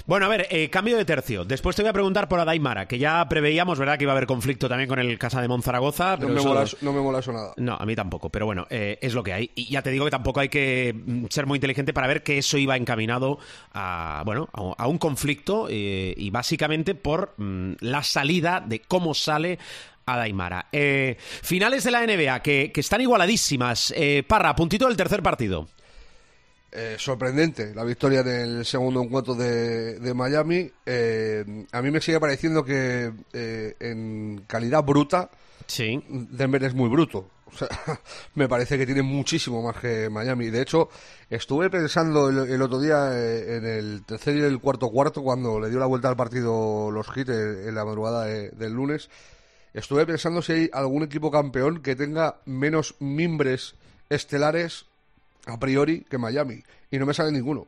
Bueno, 0.06 0.26
a 0.28 0.30
ver, 0.30 0.48
eh, 0.52 0.70
cambio 0.70 0.96
de 0.98 1.06
tercio. 1.06 1.44
Después 1.44 1.76
te 1.76 1.82
voy 1.82 1.90
a 1.90 1.94
preguntar 1.94 2.28
por 2.30 2.40
Adaimara, 2.40 2.88
que 2.88 2.98
ya 3.00 3.28
preveíamos, 3.28 3.80
¿verdad?, 3.80 3.98
que 3.98 4.04
iba 4.04 4.14
a 4.14 4.16
haber 4.16 4.28
conflicto 4.28 4.70
también 4.70 4.88
con 4.88 5.00
el 5.00 5.18
Casa 5.18 5.42
de 5.42 5.48
Monzaragoza. 5.48 6.18
No 6.18 6.28
me, 6.30 6.40
eso- 6.40 6.48
mola, 6.50 6.66
no 6.82 6.94
me 6.94 7.02
mola 7.02 7.20
eso 7.20 7.34
nada. 7.34 7.54
No, 7.58 7.76
a 7.76 7.86
mí 7.86 7.96
tampoco, 7.96 8.30
pero 8.30 8.46
bueno, 8.46 8.68
eh, 8.70 9.00
es 9.02 9.14
lo 9.14 9.24
que 9.24 9.34
hay. 9.34 9.52
Y 9.56 9.66
ya 9.72 9.82
te 9.82 9.90
digo 9.90 10.06
que 10.06 10.12
tampoco 10.12 10.40
hay 10.40 10.50
que 10.50 10.94
mm, 10.96 11.26
ser 11.30 11.46
muy 11.48 11.58
inteligente 11.58 11.94
para 11.94 12.08
ver 12.08 12.22
que 12.24 12.38
eso 12.38 12.58
iba 12.58 12.78
encaminado 12.78 13.40
a, 13.74 14.22
bueno, 14.26 14.48
a, 14.54 14.84
a 14.84 14.88
un 14.88 14.98
conflicto 14.98 15.68
eh, 15.70 16.14
y 16.16 16.30
básicamente 16.30 16.94
por 16.96 17.34
mm, 17.38 17.74
la 17.80 18.04
salida 18.04 18.64
de 18.66 18.82
cómo 18.82 19.14
sale 19.16 19.58
Adaimara. 20.06 20.68
Eh, 20.72 21.18
finales 21.20 21.84
de 21.84 21.92
la 21.92 22.06
NBA 22.06 22.42
que, 22.42 22.72
que 22.72 22.82
están 22.82 23.02
igualadísimas. 23.02 23.92
Eh, 23.98 24.24
Parra, 24.28 24.56
puntito 24.56 24.88
del 24.88 24.96
tercer 24.96 25.24
partido. 25.24 25.68
Eh, 26.78 26.96
sorprendente 27.00 27.74
la 27.74 27.86
victoria 27.86 28.22
del 28.22 28.66
segundo 28.66 29.02
encuentro 29.02 29.34
de, 29.34 29.98
de 30.00 30.14
Miami. 30.14 30.70
Eh, 30.86 31.66
a 31.72 31.82
mí 31.82 31.90
me 31.90 32.02
sigue 32.02 32.20
pareciendo 32.20 32.66
que 32.66 33.14
eh, 33.34 33.76
en 33.80 34.44
calidad 34.46 34.84
bruta 34.84 35.30
Sí. 35.68 36.04
Denver 36.10 36.64
es 36.66 36.74
muy 36.76 36.90
bruto. 36.90 37.30
O 37.46 37.58
sea, 37.58 37.70
me 38.36 38.50
parece 38.50 38.78
que 38.78 38.86
tiene 38.86 39.02
muchísimo 39.04 39.64
más 39.64 39.78
que 39.78 40.10
Miami. 40.10 40.50
De 40.50 40.62
hecho, 40.62 40.90
estuve 41.30 41.70
pensando 41.70 42.28
el, 42.30 42.50
el 42.52 42.62
otro 42.62 42.80
día 42.82 43.08
en 43.18 43.66
el 43.66 44.04
tercer 44.06 44.36
y 44.36 44.42
el 44.42 44.60
cuarto 44.60 44.90
cuarto, 44.90 45.24
cuando 45.24 45.60
le 45.60 45.70
dio 45.70 45.80
la 45.80 45.86
vuelta 45.86 46.10
al 46.10 46.18
partido 46.18 46.92
los 46.92 47.08
Heat 47.10 47.30
en, 47.30 47.70
en 47.70 47.74
la 47.76 47.86
madrugada 47.86 48.26
de- 48.26 48.50
del 48.52 48.74
lunes. 48.74 49.10
Estuve 49.74 50.06
pensando 50.06 50.42
si 50.42 50.52
hay 50.52 50.70
algún 50.74 51.04
equipo 51.04 51.32
campeón 51.32 51.82
que 51.82 51.96
tenga 51.96 52.42
menos 52.46 52.96
mimbres 53.00 53.76
estelares 54.10 54.86
a 55.46 55.60
priori 55.60 56.02
que 56.10 56.18
Miami. 56.18 56.64
Y 56.92 56.98
no 56.98 57.06
me 57.06 57.14
sale 57.14 57.32
ninguno. 57.32 57.66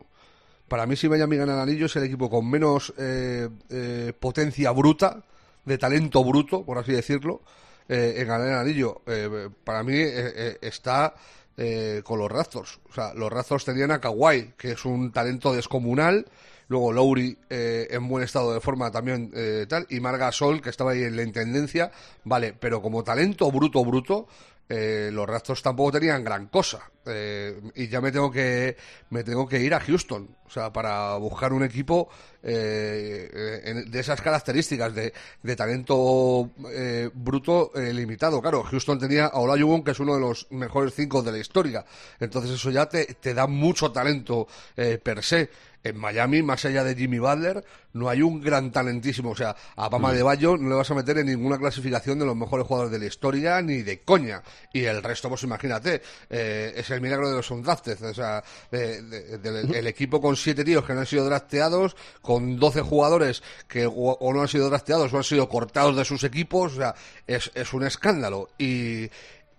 Para 0.67 0.85
mí, 0.85 0.95
si 0.97 1.07
Miami 1.07 1.37
gana 1.37 1.53
el 1.53 1.59
anillo, 1.59 1.85
es 1.85 1.95
el 1.95 2.03
equipo 2.03 2.29
con 2.29 2.49
menos 2.49 2.93
eh, 2.97 3.47
eh, 3.69 4.13
potencia 4.19 4.71
bruta, 4.71 5.23
de 5.63 5.77
talento 5.77 6.23
bruto, 6.23 6.65
por 6.65 6.77
así 6.77 6.91
decirlo, 6.91 7.41
eh, 7.87 8.15
en 8.17 8.27
ganar 8.27 8.47
el 8.47 8.55
anillo. 8.55 9.01
Eh, 9.05 9.49
para 9.63 9.83
mí 9.83 9.95
está 10.61 11.13
con 12.03 12.19
los 12.19 12.31
Raptors. 12.31 12.79
O 12.87 12.93
sea, 12.93 13.13
los 13.15 13.31
Raptors 13.31 13.65
tenían 13.65 13.89
a 13.91 13.99
Kawhi, 13.99 14.53
que 14.57 14.73
es 14.73 14.85
un 14.85 15.11
talento 15.11 15.53
descomunal. 15.53 16.27
Luego 16.67 16.91
Lowry 16.91 17.35
en 17.49 18.07
buen 18.07 18.23
estado 18.23 18.53
de 18.53 18.59
forma 18.59 18.91
también 18.91 19.31
tal. 19.67 19.87
Y 19.89 19.99
Marga 19.99 20.31
Sol, 20.31 20.61
que 20.61 20.69
estaba 20.69 20.91
ahí 20.91 21.01
en 21.01 21.15
la 21.15 21.23
intendencia. 21.23 21.91
Vale, 22.25 22.53
pero 22.53 22.79
como 22.81 23.03
talento 23.03 23.51
bruto, 23.51 23.83
bruto, 23.83 24.27
eh, 24.69 25.09
los 25.13 25.27
Raptors 25.27 25.61
tampoco 25.61 25.93
tenían 25.93 26.23
gran 26.23 26.47
cosa. 26.47 26.79
Eh, 27.05 27.61
y 27.75 27.87
ya 27.87 28.01
me 28.01 28.11
tengo 28.11 28.29
que 28.29 28.75
me 29.11 29.23
tengo 29.23 29.47
que 29.47 29.59
ir 29.61 29.73
a 29.73 29.79
Houston. 29.79 30.27
O 30.45 30.49
sea, 30.49 30.71
para 30.73 31.15
buscar 31.15 31.53
un 31.53 31.63
equipo 31.63 32.09
eh, 32.43 33.61
en- 33.63 33.89
de 33.91 33.99
esas 33.99 34.21
características 34.21 34.93
de, 34.93 35.13
de 35.43 35.55
talento 35.55 36.49
eh, 36.71 37.09
bruto 37.13 37.71
eh, 37.75 37.93
limitado. 37.93 38.41
Claro, 38.41 38.63
Houston 38.63 38.99
tenía 38.99 39.27
a 39.27 39.39
Olajuwon, 39.39 39.83
que 39.83 39.91
es 39.91 39.99
uno 39.99 40.15
de 40.15 40.21
los 40.21 40.47
mejores 40.51 40.93
cinco 40.95 41.21
de 41.21 41.31
la 41.31 41.37
historia. 41.37 41.85
Entonces 42.19 42.51
eso 42.51 42.69
ya 42.71 42.87
te, 42.87 43.05
te 43.15 43.33
da 43.33 43.47
mucho 43.47 43.91
talento 43.91 44.47
eh, 44.75 44.97
per 45.01 45.23
se. 45.23 45.49
En 45.87 45.97
Miami, 45.97 46.41
más 46.43 46.63
allá 46.65 46.83
de 46.83 46.95
Jimmy 46.95 47.19
Butler, 47.19 47.63
no 47.93 48.09
hay 48.09 48.21
un 48.21 48.41
gran 48.41 48.71
talentísimo. 48.71 49.31
O 49.31 49.35
sea, 49.35 49.55
a 49.75 49.89
Pama 49.89 50.13
de 50.13 50.21
Bayo 50.23 50.57
no 50.57 50.69
le 50.69 50.75
vas 50.75 50.89
a 50.91 50.95
meter 50.95 51.17
en 51.17 51.27
ninguna 51.27 51.57
clasificación 51.57 52.19
de 52.19 52.25
los 52.25 52.35
mejores 52.35 52.65
jugadores 52.67 52.91
de 52.91 52.99
la 52.99 53.05
historia, 53.05 53.61
ni 53.61 53.81
de 53.81 54.01
coña. 54.01 54.41
Y 54.73 54.83
el 54.85 55.01
resto, 55.03 55.29
pues 55.29 55.43
imagínate, 55.43 56.01
eh, 56.29 56.73
es 56.75 56.89
el 56.91 57.01
milagro 57.01 57.29
de 57.29 57.35
los 57.37 57.49
undrafted. 57.51 58.01
O 58.03 58.13
sea, 58.13 58.43
de- 58.71 59.77
el 59.77 59.87
equipo 59.87 60.21
con 60.21 60.35
siete 60.35 60.63
tíos 60.63 60.85
que 60.85 60.93
no 60.93 60.99
han 61.01 61.05
sido 61.05 61.25
drafteados, 61.25 61.95
con 62.21 62.59
12 62.59 62.81
jugadores 62.81 63.43
que 63.67 63.85
o, 63.85 63.91
o 63.91 64.33
no 64.33 64.41
han 64.41 64.47
sido 64.47 64.69
drafteados 64.69 65.13
o 65.13 65.17
han 65.17 65.23
sido 65.23 65.47
cortados 65.49 65.95
de 65.95 66.05
sus 66.05 66.23
equipos. 66.23 66.73
O 66.73 66.75
sea, 66.77 66.95
es, 67.25 67.51
es 67.55 67.73
un 67.73 67.83
escándalo. 67.85 68.49
Y, 68.57 69.09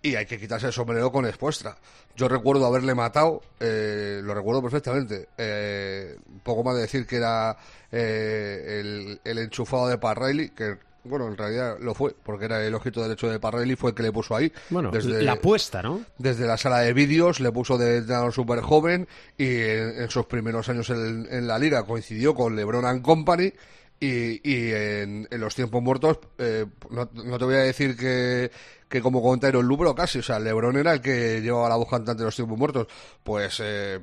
y 0.02 0.14
hay 0.14 0.26
que 0.26 0.38
quitarse 0.38 0.66
el 0.68 0.72
sombrero 0.72 1.10
con 1.10 1.26
Espuestra. 1.26 1.76
Yo 2.18 2.26
recuerdo 2.26 2.66
haberle 2.66 2.96
matado, 2.96 3.42
eh, 3.60 4.20
lo 4.24 4.34
recuerdo 4.34 4.60
perfectamente. 4.60 5.28
Eh, 5.38 6.16
poco 6.42 6.64
más 6.64 6.74
de 6.74 6.80
decir 6.80 7.06
que 7.06 7.14
era 7.14 7.56
eh, 7.92 8.80
el, 8.80 9.20
el 9.22 9.38
enchufado 9.38 9.86
de 9.86 9.98
Pat 9.98 10.18
Riley, 10.18 10.48
que 10.48 10.78
bueno, 11.04 11.28
en 11.28 11.36
realidad 11.36 11.76
lo 11.80 11.94
fue, 11.94 12.16
porque 12.24 12.46
era 12.46 12.60
el 12.66 12.74
ojito 12.74 13.00
derecho 13.02 13.30
de 13.30 13.38
Pat 13.38 13.54
Riley, 13.54 13.76
fue 13.76 13.90
el 13.90 13.94
que 13.94 14.02
le 14.02 14.10
puso 14.10 14.34
ahí. 14.34 14.52
Bueno, 14.68 14.90
desde, 14.90 15.22
la 15.22 15.34
apuesta, 15.34 15.80
¿no? 15.80 16.02
desde 16.18 16.44
la 16.48 16.56
sala 16.56 16.80
de 16.80 16.92
vídeos, 16.92 17.38
le 17.38 17.52
puso 17.52 17.78
de 17.78 17.98
entrenador 17.98 18.32
súper 18.32 18.62
joven 18.62 19.06
y 19.36 19.46
en, 19.46 20.02
en 20.02 20.10
sus 20.10 20.26
primeros 20.26 20.68
años 20.68 20.90
en, 20.90 21.28
en 21.30 21.46
la 21.46 21.56
liga 21.56 21.86
coincidió 21.86 22.34
con 22.34 22.56
LeBron 22.56 22.84
and 22.84 23.00
Company 23.00 23.52
y, 24.00 24.40
y 24.48 24.72
en, 24.72 25.28
en 25.30 25.40
los 25.40 25.54
tiempos 25.54 25.82
muertos, 25.82 26.18
eh, 26.38 26.66
no, 26.90 27.08
no 27.12 27.38
te 27.38 27.44
voy 27.44 27.54
a 27.54 27.58
decir 27.58 27.96
que, 27.96 28.50
que 28.88 29.00
como 29.02 29.22
comentario 29.22 29.60
el 29.60 29.66
Lubro 29.66 29.94
casi, 29.94 30.18
o 30.20 30.22
sea, 30.22 30.38
LeBron 30.38 30.76
era 30.76 30.92
el 30.94 31.00
que 31.00 31.40
llevaba 31.40 31.68
la 31.68 31.76
voz 31.76 31.88
cantante 31.88 32.22
de 32.22 32.26
los 32.26 32.36
tiempos 32.36 32.58
muertos. 32.58 32.86
Pues, 33.22 33.60
eh, 33.62 34.00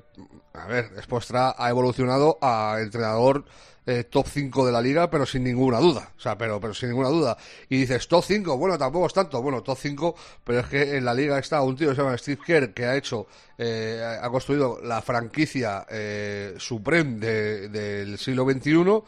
a 0.54 0.68
ver, 0.68 0.92
Espostra 0.98 1.56
ha 1.58 1.70
evolucionado 1.70 2.38
a 2.42 2.78
entrenador 2.82 3.46
eh, 3.88 4.04
top 4.06 4.26
5 4.28 4.66
de 4.66 4.72
la 4.72 4.82
liga, 4.82 5.10
pero 5.12 5.26
sin 5.28 5.44
ninguna 5.44 5.80
duda. 5.80 6.12
O 6.18 6.20
sea, 6.20 6.38
pero, 6.38 6.60
pero 6.60 6.74
sin 6.74 6.90
ninguna 6.90 7.10
duda. 7.10 7.38
Y 7.70 7.78
dices, 7.78 8.08
top 8.08 8.24
5, 8.26 8.58
bueno, 8.58 8.78
tampoco 8.80 9.06
es 9.08 9.14
tanto. 9.14 9.42
Bueno, 9.42 9.62
top 9.62 9.78
5, 9.80 10.16
pero 10.44 10.60
es 10.62 10.68
que 10.68 10.98
en 10.98 11.06
la 11.06 11.14
liga 11.14 11.38
está 11.38 11.62
un 11.62 11.76
tío 11.76 11.90
que 11.90 11.96
se 11.96 12.02
llama 12.02 12.18
Steve 12.18 12.42
Kerr, 12.46 12.74
que 12.74 12.86
ha 12.86 12.96
hecho, 12.96 13.28
eh, 13.58 14.02
ha 14.22 14.28
construido 14.30 14.80
la 14.84 15.02
franquicia 15.04 15.86
eh, 15.90 16.56
Supreme 16.58 17.20
de- 17.20 17.70
del 17.70 18.18
siglo 18.18 18.44
XXI. 18.50 19.04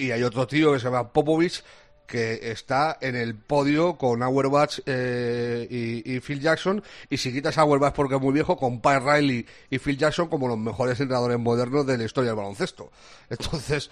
Y 0.00 0.10
hay 0.10 0.22
otro 0.22 0.46
tío 0.46 0.72
que 0.72 0.78
se 0.78 0.84
llama 0.84 1.10
Popovich, 1.12 1.64
que 2.08 2.50
está 2.50 2.96
en 3.02 3.14
el 3.14 3.36
podio 3.36 3.98
con 3.98 4.22
Auerbach 4.22 4.80
eh, 4.86 6.02
y, 6.04 6.18
Phil 6.20 6.40
Jackson. 6.40 6.82
Y 7.10 7.18
si 7.18 7.32
quitas 7.32 7.58
a 7.58 7.60
Auerbach 7.60 7.94
porque 7.94 8.16
es 8.16 8.20
muy 8.20 8.32
viejo, 8.32 8.56
con 8.56 8.80
Pat 8.80 9.02
Riley 9.04 9.46
y 9.70 9.78
Phil 9.78 9.98
Jackson 9.98 10.28
como 10.28 10.48
los 10.48 10.58
mejores 10.58 10.98
entrenadores 10.98 11.38
modernos 11.38 11.86
de 11.86 11.98
la 11.98 12.04
historia 12.04 12.30
del 12.30 12.38
baloncesto. 12.38 12.90
Entonces, 13.30 13.90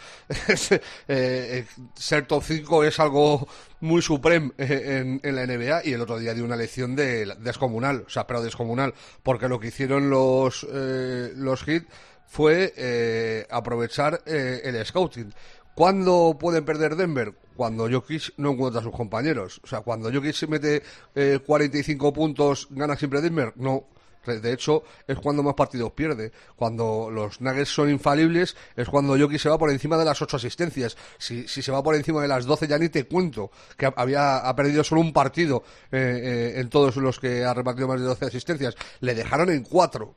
es, 0.49 0.81
eh, 1.07 1.67
ser 1.95 2.27
top 2.27 2.43
5 2.43 2.85
es 2.85 2.99
algo 2.99 3.47
muy 3.81 4.01
supremo 4.01 4.53
en, 4.57 5.21
la 5.23 5.47
NBA 5.47 5.83
y 5.85 5.93
el 5.93 6.01
otro 6.01 6.19
día 6.19 6.33
dio 6.33 6.45
una 6.45 6.57
lección 6.57 6.97
de 6.97 7.27
descomunal, 7.41 8.05
o 8.07 8.11
sea, 8.11 8.27
pero 8.27 8.43
descomunal, 8.43 8.95
porque 9.23 9.49
lo 9.49 9.61
que 9.61 9.69
hicieron 9.69 10.09
los, 10.09 10.67
eh, 10.73 11.33
los 11.37 11.63
Heat 11.65 11.85
fue 12.27 12.75
eh, 12.77 13.47
aprovechar 13.51 14.23
eh, 14.27 14.61
el 14.65 14.85
scouting. 14.85 15.33
¿Cuándo 15.77 16.39
pueden 16.41 16.65
perder 16.65 16.97
Denver? 16.97 17.35
Cuando 17.55 17.87
Jokic 17.87 18.33
no 18.39 18.53
encuentra 18.53 18.81
a 18.81 18.83
sus 18.83 18.95
compañeros. 18.95 19.61
O 19.63 19.67
sea, 19.67 19.83
cuando 19.83 20.11
Jokic 20.11 20.33
se 20.33 20.47
mete 20.47 20.83
eh, 21.15 21.39
45 21.45 22.15
puntos, 22.15 22.69
¿gana 22.71 22.97
siempre 22.97 23.21
Denver? 23.21 23.53
No. 23.57 23.85
De 24.25 24.55
hecho, 24.55 24.85
es 25.07 25.19
cuando 25.19 25.43
más 25.43 25.53
partidos 25.53 25.93
pierde. 25.93 26.33
Cuando 26.57 27.11
los 27.13 27.43
Nuggets 27.43 27.69
son 27.69 27.91
infalibles, 27.91 28.57
es 28.75 28.89
cuando 28.89 29.19
Jokic 29.19 29.39
se 29.39 29.51
va 29.51 29.59
por 29.59 29.71
encima 29.71 29.99
de 29.99 30.07
las 30.07 30.23
8 30.23 30.39
asistencias. 30.39 30.97
Si, 31.19 31.47
si 31.47 31.61
se 31.61 31.71
va 31.71 31.83
por 31.83 31.95
encima 31.95 32.23
de 32.23 32.29
las 32.29 32.47
12, 32.47 32.67
ya 32.67 32.79
ni 32.79 32.89
te 32.89 33.05
cuento. 33.05 33.51
Que 33.77 33.93
había, 33.95 34.39
ha 34.39 34.57
perdido 34.57 34.83
solo 34.83 35.03
un 35.03 35.13
partido 35.13 35.63
eh, 35.93 36.55
eh, 36.57 36.61
en 36.61 36.71
todos 36.71 36.97
los 36.97 37.21
que 37.21 37.45
ha 37.45 37.53
repartido 37.53 37.87
más 37.87 38.01
de 38.01 38.07
12 38.07 38.25
asistencias. 38.25 38.75
Le 39.01 39.15
dejaron 39.15 39.51
en 39.51 39.63
4. 39.63 40.15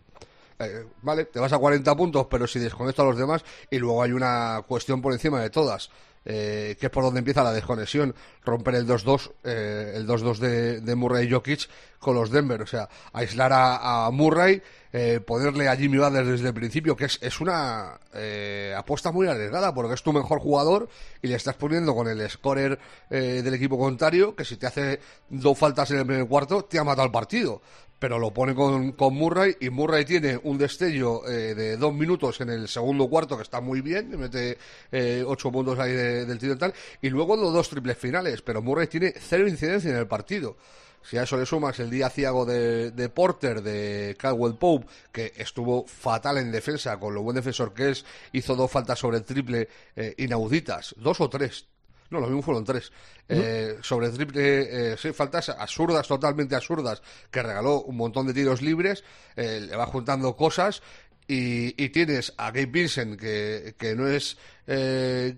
Eh, 0.59 0.85
vale, 1.01 1.25
te 1.25 1.39
vas 1.39 1.53
a 1.53 1.57
40 1.57 1.95
puntos, 1.95 2.27
pero 2.29 2.45
si 2.45 2.59
desconectas 2.59 3.03
a 3.05 3.07
los 3.09 3.17
demás, 3.17 3.45
y 3.71 3.77
luego 3.77 4.03
hay 4.03 4.11
una 4.11 4.61
cuestión 4.67 5.01
por 5.01 5.13
encima 5.13 5.41
de 5.41 5.49
todas, 5.49 5.89
eh, 6.25 6.75
que 6.77 6.87
es 6.87 6.91
por 6.91 7.03
donde 7.03 7.19
empieza 7.19 7.43
la 7.43 7.53
desconexión, 7.53 8.13
romper 8.43 8.75
el 8.75 8.85
2-2, 8.85 9.31
eh, 9.45 9.93
el 9.95 10.05
2-2 10.05 10.81
de, 10.81 10.95
Murray 10.95 11.27
y 11.27 11.31
Jokic 11.31 11.69
con 11.97 12.15
los 12.15 12.29
Denver, 12.29 12.61
o 12.61 12.67
sea, 12.67 12.89
aislar 13.13 13.53
a, 13.53 14.05
a 14.05 14.11
Murray, 14.11 14.61
eh, 14.91 15.19
ponerle 15.19 15.67
a 15.67 15.75
Jimmy 15.75 15.99
Butler 15.99 16.25
desde 16.25 16.47
el 16.47 16.53
principio, 16.53 16.95
que 16.95 17.05
es, 17.05 17.19
es 17.21 17.39
una 17.39 17.99
eh, 18.13 18.73
apuesta 18.75 19.11
muy 19.11 19.27
arriesgada, 19.27 19.73
porque 19.73 19.93
es 19.93 20.01
tu 20.01 20.11
mejor 20.11 20.39
jugador 20.39 20.89
y 21.21 21.27
le 21.27 21.35
estás 21.35 21.55
poniendo 21.55 21.93
con 21.93 22.07
el 22.07 22.27
scorer 22.27 22.79
eh, 23.09 23.41
del 23.43 23.53
equipo 23.53 23.77
contrario, 23.77 24.35
que 24.35 24.45
si 24.45 24.57
te 24.57 24.65
hace 24.65 24.99
dos 25.29 25.57
faltas 25.57 25.91
en 25.91 25.99
el 25.99 26.05
primer 26.07 26.27
cuarto, 26.27 26.65
te 26.65 26.79
ha 26.79 26.83
matado 26.83 27.05
el 27.05 27.11
partido 27.11 27.61
pero 27.99 28.17
lo 28.17 28.31
pone 28.33 28.55
con, 28.55 28.93
con 28.93 29.13
Murray 29.13 29.55
y 29.59 29.69
Murray 29.69 30.05
tiene 30.05 30.39
un 30.43 30.57
destello 30.57 31.27
eh, 31.27 31.53
de 31.53 31.77
dos 31.77 31.93
minutos 31.93 32.39
en 32.41 32.49
el 32.49 32.67
segundo 32.67 33.07
cuarto 33.09 33.35
que 33.37 33.43
está 33.43 33.59
muy 33.61 33.81
bien, 33.81 34.17
mete 34.17 34.57
eh, 34.91 35.23
ocho 35.27 35.51
puntos 35.51 35.77
ahí 35.79 35.91
de- 35.91 36.25
del 36.25 36.39
tiro 36.39 36.53
y 36.53 36.57
tal, 36.57 36.73
y 37.01 37.09
luego 37.09 37.35
los 37.35 37.53
dos 37.53 37.69
triples 37.69 37.97
finales, 37.97 38.41
pero 38.41 38.61
Murray 38.61 38.87
tiene 38.87 39.13
cero 39.19 39.47
incidencia 39.47 39.91
en 39.91 39.97
el 39.97 40.07
partido. 40.07 40.57
Si 41.01 41.17
a 41.17 41.23
eso 41.23 41.37
le 41.37 41.45
sumas 41.45 41.79
el 41.79 41.89
día 41.89 42.09
ciago 42.09 42.45
de, 42.45 42.91
de 42.91 43.07
Porter, 43.07 43.61
de 43.61 44.17
Caldwell 44.19 44.55
Pope, 44.55 44.85
que 45.13 45.31
estuvo 45.37 45.85
fatal 45.87 46.37
en 46.39 46.51
defensa, 46.51 46.99
con 46.99 47.13
lo 47.15 47.21
buen 47.21 47.35
defensor 47.37 47.73
que 47.73 47.91
es, 47.91 48.05
hizo 48.33 48.53
dos 48.53 48.69
faltas 48.69 48.99
sobre 48.99 49.17
el 49.19 49.23
triple 49.23 49.69
eh, 49.95 50.13
inauditas, 50.17 50.93
dos 50.97 51.21
o 51.21 51.29
tres, 51.29 51.67
no, 52.09 52.19
lo 52.19 52.27
mismo 52.27 52.41
fueron 52.41 52.63
tres. 52.63 52.91
Eh, 53.27 53.77
sobre 53.81 54.09
triple, 54.09 54.93
eh, 54.93 54.97
sí, 54.97 55.11
faltas 55.13 55.49
absurdas, 55.49 56.07
totalmente 56.07 56.55
absurdas, 56.55 57.01
que 57.29 57.43
regaló 57.43 57.81
un 57.81 57.97
montón 57.97 58.27
de 58.27 58.33
tiros 58.33 58.61
libres, 58.61 59.03
eh, 59.35 59.61
le 59.61 59.75
va 59.75 59.85
juntando 59.85 60.35
cosas. 60.35 60.81
Y, 61.27 61.75
y 61.83 61.89
tienes 61.89 62.33
a 62.37 62.47
Gabe 62.47 62.65
Vincent, 62.65 63.19
que, 63.19 63.75
que 63.77 63.95
no 63.95 64.07
es 64.07 64.35
eh, 64.65 65.35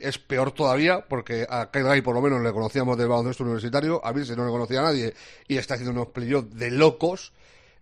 es 0.00 0.18
peor 0.18 0.52
todavía, 0.52 1.04
porque 1.08 1.46
a 1.48 1.70
Calgay 1.70 2.02
por 2.02 2.14
lo 2.14 2.20
menos 2.20 2.40
le 2.40 2.52
conocíamos 2.52 2.98
del 2.98 3.08
baloncesto 3.08 3.44
universitario, 3.44 4.04
a 4.04 4.12
Vincent 4.12 4.38
no 4.38 4.46
le 4.46 4.52
conocía 4.52 4.80
a 4.80 4.84
nadie, 4.84 5.14
y 5.48 5.56
está 5.56 5.74
haciendo 5.74 5.92
unos 5.92 6.12
playoffs 6.12 6.54
de 6.56 6.70
locos. 6.70 7.32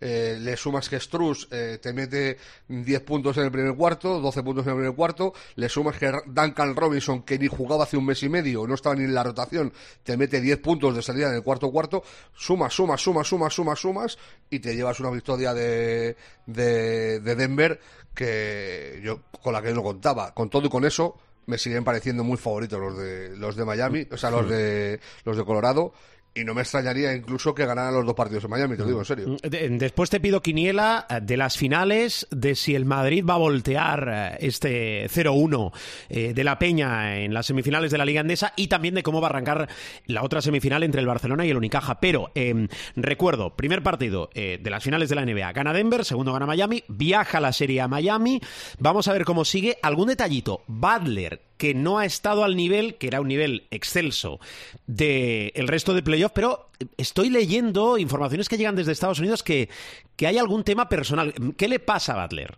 Eh, 0.05 0.37
le 0.41 0.57
sumas 0.57 0.89
que 0.89 0.99
Struz 0.99 1.47
eh, 1.53 1.79
te 1.81 1.93
mete 1.93 2.37
10 2.67 3.03
puntos 3.03 3.37
en 3.37 3.45
el 3.45 3.53
primer 3.53 3.77
cuarto, 3.77 4.19
12 4.19 4.43
puntos 4.43 4.67
en 4.67 4.73
el 4.73 4.77
primer 4.79 4.97
cuarto, 4.97 5.33
le 5.55 5.69
sumas 5.69 5.97
que 5.97 6.11
Duncan 6.27 6.75
Robinson, 6.75 7.23
que 7.23 7.39
ni 7.39 7.47
jugaba 7.47 7.85
hace 7.85 7.97
un 7.97 8.07
mes 8.07 8.21
y 8.25 8.29
medio, 8.29 8.67
no 8.67 8.75
estaba 8.75 8.97
ni 8.97 9.05
en 9.05 9.15
la 9.15 9.23
rotación, 9.23 9.73
te 10.03 10.17
mete 10.17 10.41
10 10.41 10.59
puntos 10.59 10.97
de 10.97 11.03
salida 11.03 11.29
en 11.29 11.37
el 11.37 11.45
cuarto 11.45 11.71
cuarto, 11.71 12.03
sumas, 12.35 12.75
sumas, 12.75 13.01
sumas, 13.01 13.29
sumas, 13.29 13.55
sumas, 13.55 13.79
sumas, 13.79 14.19
y 14.51 14.59
te 14.59 14.75
llevas 14.75 14.99
una 14.99 15.11
victoria 15.11 15.55
de, 15.55 16.17
de, 16.47 17.21
de 17.21 17.37
Denver 17.37 17.79
que 18.13 19.01
yo 19.05 19.21
con 19.41 19.53
la 19.53 19.63
que 19.63 19.73
no 19.73 19.85
contaba. 19.85 20.35
Con 20.35 20.51
todo 20.51 20.67
y 20.67 20.69
con 20.69 20.85
eso, 20.85 21.17
me 21.47 21.59
siguen 21.59 21.85
pareciendo 21.85 22.25
muy 22.25 22.39
favoritos 22.39 22.81
los 22.81 22.99
de 22.99 23.37
los 23.37 23.55
de 23.55 23.65
Miami, 23.65 24.09
o 24.11 24.17
sea, 24.17 24.33
los 24.33 24.49
de 24.49 24.99
los 25.25 25.37
de 25.37 25.45
Colorado 25.45 25.93
y 26.35 26.45
no 26.45 26.55
me 26.55 26.63
extrañaría 26.63 27.15
incluso 27.15 27.55
que 27.55 27.67
ganaran 27.67 27.93
los 27.95 28.07
dos 28.07 28.15
partidos 28.15 28.45
en 28.45 28.51
Miami, 28.51 28.75
te 28.77 28.83
lo 28.83 28.89
digo 28.89 28.99
en 29.01 29.05
serio. 29.05 29.37
De- 29.43 29.69
Después 29.71 30.09
te 30.11 30.21
pido 30.21 30.41
quiniela 30.41 31.07
eh, 31.11 31.19
de 31.23 31.37
las 31.37 31.57
finales, 31.59 32.27
de 32.31 32.55
si 32.55 32.75
el 32.75 32.85
Madrid 32.87 33.25
va 33.29 33.35
a 33.35 33.39
voltear 33.39 34.09
eh, 34.11 34.37
este 34.47 35.09
0-1 35.09 35.73
eh, 36.09 36.33
de 36.35 36.45
la 36.45 36.59
Peña 36.59 37.19
en 37.19 37.35
las 37.35 37.47
semifinales 37.47 37.91
de 37.91 37.99
la 37.99 38.05
Liga 38.05 38.21
Andesa 38.23 38.53
y 38.57 38.69
también 38.69 38.95
de 38.95 39.03
cómo 39.03 39.21
va 39.21 39.27
a 39.29 39.31
arrancar 39.31 39.69
la 40.07 40.23
otra 40.23 40.41
semifinal 40.41 40.83
entre 40.83 41.01
el 41.01 41.07
Barcelona 41.07 41.45
y 41.45 41.51
el 41.51 41.57
Unicaja. 41.57 42.01
Pero 42.01 42.31
eh, 42.35 42.69
recuerdo, 42.97 43.55
primer 43.57 43.83
partido 43.83 44.31
de 44.35 44.59
las 44.71 44.83
finales 44.83 45.09
de 45.09 45.15
la 45.17 45.25
NBA, 45.27 45.53
gana 45.53 45.73
Denver, 45.73 46.05
segundo 46.05 46.33
gana 46.33 46.47
Miami, 46.47 46.83
viaja 46.89 47.41
la 47.41 47.53
serie 47.53 47.81
a 47.81 47.89
Miami. 47.89 48.41
Vamos 48.79 49.09
a 49.09 49.13
ver 49.13 49.25
cómo 49.25 49.45
sigue. 49.45 49.79
Algún 49.83 50.09
detallito, 50.09 50.63
Butler 50.67 51.41
que 51.59 51.75
no 51.75 51.99
ha 51.99 52.05
estado 52.05 52.43
al 52.43 52.57
nivel, 52.57 52.97
que 52.97 53.07
era 53.07 53.21
un 53.21 53.29
nivel 53.29 53.69
excelso, 53.71 54.41
del 54.87 55.53
el 55.55 55.69
resto 55.69 55.95
de 55.95 56.03
playoff, 56.31 56.33
pero 56.35 56.71
estoy 56.97 57.31
leyendo 57.31 57.99
informaciones 57.99 58.49
que 58.49 58.57
llegan 58.57 58.77
desde 58.77 58.93
Estados 58.93 59.19
Unidos 59.19 59.43
que, 59.43 59.69
que 60.17 60.27
hay 60.27 60.39
algún 60.39 60.65
tema 60.65 60.89
personal. 60.89 61.35
¿Qué 61.57 61.69
le 61.69 61.79
pasa 61.79 62.15
a 62.15 62.23
Butler? 62.23 62.57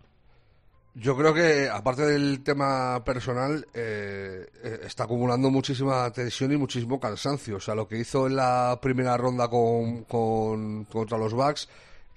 Yo 0.97 1.17
creo 1.17 1.33
que, 1.33 1.67
aparte 1.69 2.03
del 2.03 2.41
tema 2.41 3.03
personal, 3.03 3.67
eh, 3.73 4.45
eh, 4.63 4.79
está 4.85 5.03
acumulando 5.03 5.49
muchísima 5.49 6.09
tensión 6.11 6.53
y 6.53 6.57
muchísimo 6.57 6.99
cansancio. 7.01 7.57
O 7.57 7.59
sea, 7.59 7.75
lo 7.75 7.85
que 7.85 7.97
hizo 7.97 8.27
en 8.27 8.37
la 8.37 8.79
primera 8.81 9.17
ronda 9.17 9.49
con, 9.49 10.05
con- 10.05 10.85
contra 10.85 11.17
los 11.17 11.33
Bucks 11.33 11.67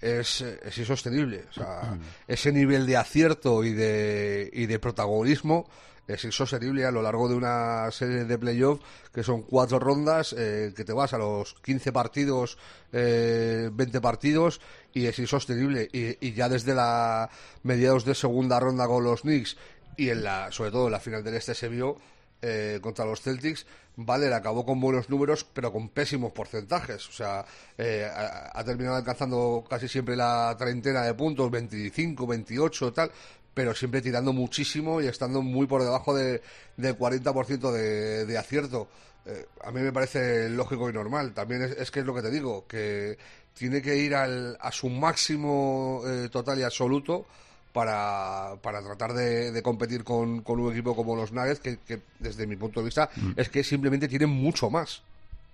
es, 0.01 0.43
es 0.43 0.79
insostenible. 0.79 1.47
O 1.51 1.53
sea, 1.55 1.99
ese 2.29 2.53
nivel 2.53 2.87
de 2.87 2.97
acierto 2.97 3.65
y 3.65 3.73
de, 3.73 4.49
y 4.53 4.67
de 4.67 4.79
protagonismo 4.79 5.69
es 6.09 6.25
insostenible 6.25 6.87
a 6.87 6.91
lo 6.91 7.03
largo 7.03 7.29
de 7.29 7.35
una 7.35 7.91
serie 7.91 8.25
de 8.25 8.39
playoff 8.39 8.81
que 9.13 9.23
son 9.23 9.43
cuatro 9.43 9.79
rondas, 9.79 10.35
eh, 10.37 10.73
que 10.75 10.85
te 10.85 10.93
vas 10.93 11.13
a 11.13 11.19
los 11.19 11.55
15 11.63 11.93
partidos, 11.93 12.59
eh, 12.93 13.69
20 13.73 14.01
partidos 14.01 14.61
y 14.95 15.07
es 15.07 15.19
insostenible. 15.19 15.89
Y, 15.93 16.27
y 16.27 16.33
ya 16.33 16.49
desde 16.49 16.75
la 16.75 17.29
mediados 17.63 18.05
de 18.05 18.15
segunda 18.15 18.59
ronda 18.59 18.87
con 18.87 19.05
los 19.05 19.21
Knicks 19.21 19.57
y 19.99 20.09
en 20.09 20.25
la, 20.25 20.51
sobre 20.51 20.71
todo 20.71 20.87
en 20.87 20.93
la 20.93 21.01
final 21.01 21.23
del 21.23 21.35
este 21.35 21.55
se 21.55 21.69
vio 21.69 21.97
eh, 22.41 22.79
contra 22.81 23.05
los 23.05 23.21
Celtics, 23.21 23.67
Valer 23.97 24.33
acabó 24.33 24.65
con 24.65 24.81
buenos 24.81 25.11
números, 25.11 25.45
pero 25.53 25.73
con 25.73 25.89
pésimos 25.89 26.31
porcentajes. 26.31 27.09
O 27.09 27.13
sea, 27.13 27.45
eh, 27.77 28.09
ha, 28.09 28.57
ha 28.57 28.65
terminado 28.65 28.97
alcanzando 28.97 29.65
casi 29.69 29.89
siempre 29.89 30.15
la 30.15 30.55
treintena 30.57 31.03
de 31.03 31.15
puntos, 31.15 31.51
25, 31.51 32.29
28, 32.29 32.93
tal, 32.93 33.11
pero 33.59 33.75
siempre 33.75 34.01
tirando 34.01 34.33
muchísimo 34.33 35.03
y 35.03 35.09
estando 35.09 35.43
muy 35.43 35.67
por 35.67 35.83
debajo 35.83 36.15
de, 36.15 36.41
del 36.77 36.97
40% 36.97 37.73
de, 37.73 38.25
de 38.25 38.39
acierto. 38.39 38.87
Eh, 39.27 39.47
a 39.65 39.73
mí 39.73 39.81
me 39.81 39.93
parece 39.93 40.49
lógico 40.49 40.89
y 40.89 40.93
normal. 40.93 41.35
También 41.35 41.63
es, 41.63 41.73
es 41.73 41.91
que 41.91 41.99
es 41.99 42.07
lo 42.07 42.15
que 42.15 42.23
te 42.23 42.31
digo, 42.31 42.69
que 42.69 43.19
tiene 43.55 43.83
que 43.83 43.97
ir 43.97 44.15
al, 44.15 44.57
a 44.61 44.71
su 44.71 44.89
máximo 44.89 46.03
eh, 46.07 46.29
total 46.31 46.61
y 46.61 46.63
absoluto 46.63 47.27
para, 47.73 48.55
para 48.63 48.81
tratar 48.81 49.13
de, 49.13 49.51
de 49.51 49.61
competir 49.61 50.05
con, 50.05 50.43
con 50.43 50.61
un 50.61 50.71
equipo 50.71 50.95
como 50.95 51.17
los 51.17 51.33
Nuggets, 51.33 51.59
que, 51.59 51.79
que 51.79 52.01
desde 52.21 52.47
mi 52.47 52.55
punto 52.55 52.79
de 52.79 52.85
vista 52.85 53.11
es 53.35 53.49
que 53.49 53.65
simplemente 53.65 54.07
tienen 54.07 54.31
mucho 54.31 54.71
más. 54.71 55.03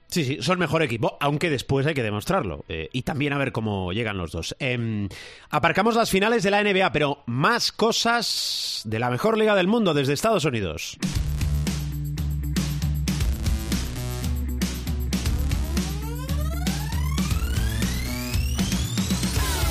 Sí, 0.09 0.25
sí, 0.25 0.39
son 0.41 0.59
mejor 0.59 0.83
equipo, 0.83 1.17
aunque 1.21 1.51
después 1.51 1.87
hay 1.87 1.95
que 1.95 2.03
demostrarlo. 2.03 2.65
eh, 2.69 2.89
y 2.93 3.03
también 3.03 3.33
a 3.33 3.39
ver 3.39 3.53
cómo 3.53 3.93
llegan 3.93 4.17
los 4.17 4.31
dos. 4.33 4.55
Em, 4.59 5.09
aparcamos 5.51 5.97
las 5.97 6.11
finales 6.11 6.43
de 6.43 6.51
la 6.51 6.63
NBA, 6.63 6.93
pero 6.93 7.23
más 7.27 7.73
cosas 7.73 8.83
de 8.85 8.99
la 8.99 9.11
mejor 9.11 9.37
liga 9.37 9.55
del 9.57 9.67
mundo 9.67 9.93
desde 9.93 10.13
Estados 10.13 10.45
Unidos. 10.45 10.99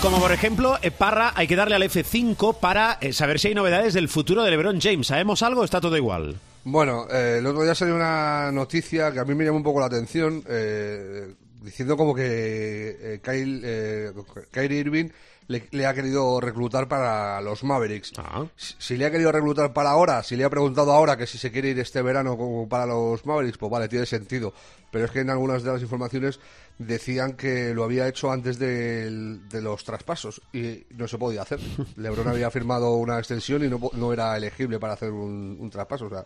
Como 0.02 0.19
por 0.19 0.34
ejemplo, 0.34 0.78
eh, 0.82 0.91
Parra, 0.91 1.32
hay 1.34 1.48
que 1.48 1.56
darle 1.56 1.76
al 1.76 1.84
F5 1.84 2.60
para 2.60 2.98
eh, 3.00 3.13
saber 3.13 3.39
si 3.39 3.48
hay 3.48 3.56
novedades 3.56 3.93
del 3.93 4.10
futuro 4.10 4.43
de 4.43 4.52
LeBron 4.52 4.82
James. 4.82 5.08
¿Sabemos 5.08 5.41
algo 5.43 5.63
está 5.63 5.80
todo 5.80 5.96
igual? 5.96 6.36
Bueno, 6.65 7.08
eh, 7.10 7.38
el 7.39 7.45
otro 7.45 7.63
día 7.63 7.76
salió 7.76 7.95
una 7.95 8.52
noticia 8.52 9.12
que 9.12 9.19
a 9.19 9.26
mí 9.26 9.36
me 9.36 9.43
llamó 9.43 9.58
un 9.58 9.63
poco 9.63 9.82
la 9.82 9.88
atención, 9.88 10.43
eh, 10.47 11.34
diciendo 11.62 11.97
como 11.97 12.15
que 12.15 12.97
eh, 12.99 13.19
Kyle, 13.21 13.62
eh, 13.63 14.12
Kyrie 14.52 14.80
Irving 14.80 15.10
le, 15.47 15.67
le 15.71 15.86
ha 15.86 15.93
querido 15.93 16.39
reclutar 16.39 16.88
para 16.88 17.41
los 17.41 17.63
Mavericks. 17.63 18.13
Ah. 18.17 18.45
Si, 18.56 18.76
si 18.78 18.97
le 18.97 19.06
ha 19.06 19.12
querido 19.12 19.32
reclutar 19.32 19.73
para 19.73 19.91
ahora, 19.91 20.23
si 20.23 20.38
le 20.38 20.45
ha 20.45 20.49
preguntado 20.49 20.93
ahora 20.93 21.17
que 21.17 21.28
si 21.28 21.38
se 21.38 21.52
quiere 21.52 21.69
ir 21.69 21.80
este 21.80 22.02
verano 22.02 22.38
como 22.38 22.67
para 22.69 22.86
los 22.86 23.26
Mavericks, 23.26 23.58
pues 23.58 23.71
vale, 23.71 23.89
tiene 23.89 24.06
sentido. 24.06 24.54
Pero 24.89 25.06
es 25.06 25.12
que 25.12 25.19
en 25.21 25.30
algunas 25.30 25.63
de 25.63 25.71
las 25.73 25.82
informaciones 25.82 26.39
decían 26.78 27.34
que 27.34 27.73
lo 27.73 27.84
había 27.84 28.08
hecho 28.08 28.32
antes 28.32 28.58
de, 28.60 29.39
los 29.52 29.84
traspasos 29.84 30.41
y 30.54 30.86
no 30.91 31.08
se 31.08 31.17
podía 31.17 31.41
hacer. 31.41 31.60
LeBron 31.97 32.28
había 32.28 32.52
firmado 32.52 32.93
una 32.93 33.17
extensión 33.17 33.63
y 33.63 33.69
no, 33.69 33.80
no 33.93 34.13
era 34.13 34.38
elegible 34.38 34.80
para 34.80 34.93
hacer 34.93 35.12
un, 35.12 35.58
un 35.60 35.69
traspaso. 35.69 36.06
O 36.06 36.10
sea, 36.10 36.23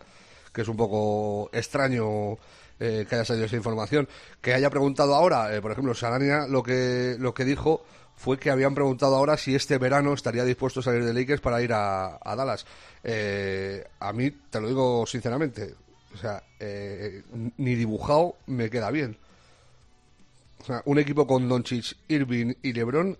que 0.58 0.62
es 0.62 0.68
un 0.68 0.76
poco 0.76 1.50
extraño 1.52 2.32
eh, 2.80 3.06
que 3.08 3.14
haya 3.14 3.24
salido 3.24 3.46
esa 3.46 3.54
información. 3.54 4.08
Que 4.40 4.54
haya 4.54 4.68
preguntado 4.70 5.14
ahora, 5.14 5.54
eh, 5.54 5.62
por 5.62 5.70
ejemplo, 5.70 5.94
Sarania 5.94 6.48
lo 6.48 6.64
que, 6.64 7.14
lo 7.16 7.32
que 7.32 7.44
dijo 7.44 7.84
fue 8.16 8.40
que 8.40 8.50
habían 8.50 8.74
preguntado 8.74 9.14
ahora 9.14 9.36
si 9.36 9.54
este 9.54 9.78
verano 9.78 10.14
estaría 10.14 10.42
dispuesto 10.42 10.80
a 10.80 10.82
salir 10.82 11.04
de 11.04 11.14
Lakers 11.14 11.40
para 11.40 11.62
ir 11.62 11.72
a, 11.72 12.18
Dallas. 12.24 12.66
Eh, 13.04 13.86
a 14.00 14.12
mí, 14.12 14.32
te 14.50 14.60
lo 14.60 14.66
digo 14.66 15.06
sinceramente, 15.06 15.76
o 16.12 16.16
sea, 16.16 16.42
ni 16.58 17.76
dibujado 17.76 18.34
me 18.46 18.68
queda 18.68 18.90
bien. 18.90 19.16
O 20.60 20.64
sea, 20.64 20.82
un 20.86 20.98
equipo 20.98 21.24
con 21.24 21.48
Doncic, 21.48 21.96
Irving 22.08 22.54
y 22.62 22.72
LeBron 22.72 23.16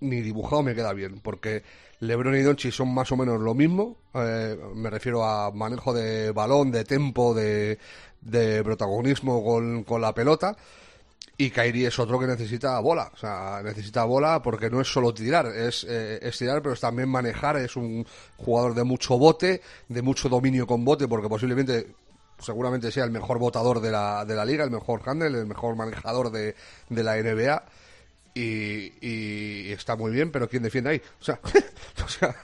ni 0.00 0.22
dibujado 0.22 0.62
me 0.62 0.74
queda 0.74 0.94
bien, 0.94 1.20
porque 1.20 1.62
LeBron 2.02 2.34
y 2.34 2.42
Doncic 2.42 2.72
son 2.72 2.92
más 2.92 3.12
o 3.12 3.16
menos 3.16 3.40
lo 3.40 3.54
mismo. 3.54 3.96
eh, 4.14 4.58
me 4.74 4.90
refiero 4.90 5.24
a 5.24 5.52
manejo 5.52 5.94
de 5.94 6.32
balón, 6.32 6.72
de 6.72 6.84
tempo, 6.84 7.32
de, 7.32 7.78
de 8.20 8.64
protagonismo 8.64 9.84
con, 9.84 10.00
la 10.00 10.12
pelota. 10.12 10.56
Y 11.36 11.50
Kairi 11.50 11.86
es 11.86 11.98
otro 12.00 12.18
que 12.18 12.26
necesita 12.26 12.78
bola, 12.80 13.10
o 13.14 13.16
sea, 13.16 13.60
necesita 13.62 14.04
bola 14.04 14.42
porque 14.42 14.68
no 14.68 14.80
es 14.80 14.92
solo 14.92 15.14
tirar, 15.14 15.46
es, 15.46 15.86
eh, 15.88 16.18
es 16.20 16.36
tirar, 16.36 16.60
pero 16.60 16.74
es 16.74 16.80
también 16.80 17.08
manejar, 17.08 17.56
es 17.56 17.76
un 17.76 18.04
jugador 18.36 18.74
de 18.74 18.84
mucho 18.84 19.16
bote, 19.16 19.62
de 19.88 20.02
mucho 20.02 20.28
dominio 20.28 20.66
con 20.66 20.84
bote, 20.84 21.08
porque 21.08 21.28
posiblemente, 21.28 21.94
seguramente 22.38 22.90
sea 22.90 23.04
el 23.04 23.12
mejor 23.12 23.38
botador 23.38 23.80
de 23.80 23.92
la, 23.92 24.24
de 24.24 24.34
la 24.34 24.44
liga, 24.44 24.64
el 24.64 24.70
mejor 24.70 25.02
handle, 25.06 25.38
el 25.38 25.46
mejor 25.46 25.76
manejador 25.76 26.32
de 26.32 26.54
la 26.90 27.16
NBA. 27.16 27.62
Y, 28.34 28.92
y 29.06 29.72
está 29.72 29.94
muy 29.94 30.10
bien, 30.10 30.30
pero 30.32 30.48
¿quién 30.48 30.62
defiende 30.62 30.90
ahí? 30.90 31.02
O 31.20 31.24
sea, 31.24 31.38
o 32.04 32.08
sea 32.08 32.34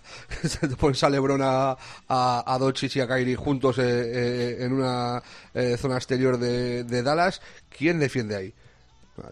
te 0.69 0.77
pones 0.77 1.03
a 1.03 1.09
Lebron, 1.11 1.41
a, 1.43 1.71
a, 1.71 1.77
a 2.09 2.59
y 2.95 3.01
a 3.01 3.07
Kyrie 3.09 3.37
juntos 3.37 3.79
eh, 3.79 3.83
eh, 3.85 4.57
en 4.61 4.75
una 4.75 5.23
eh, 5.55 5.77
zona 5.79 5.97
exterior 5.97 6.39
de, 6.39 6.85
de 6.85 7.03
Dallas, 7.03 7.41
¿quién 7.71 7.99
defiende 7.99 8.37
ahí? 8.37 8.55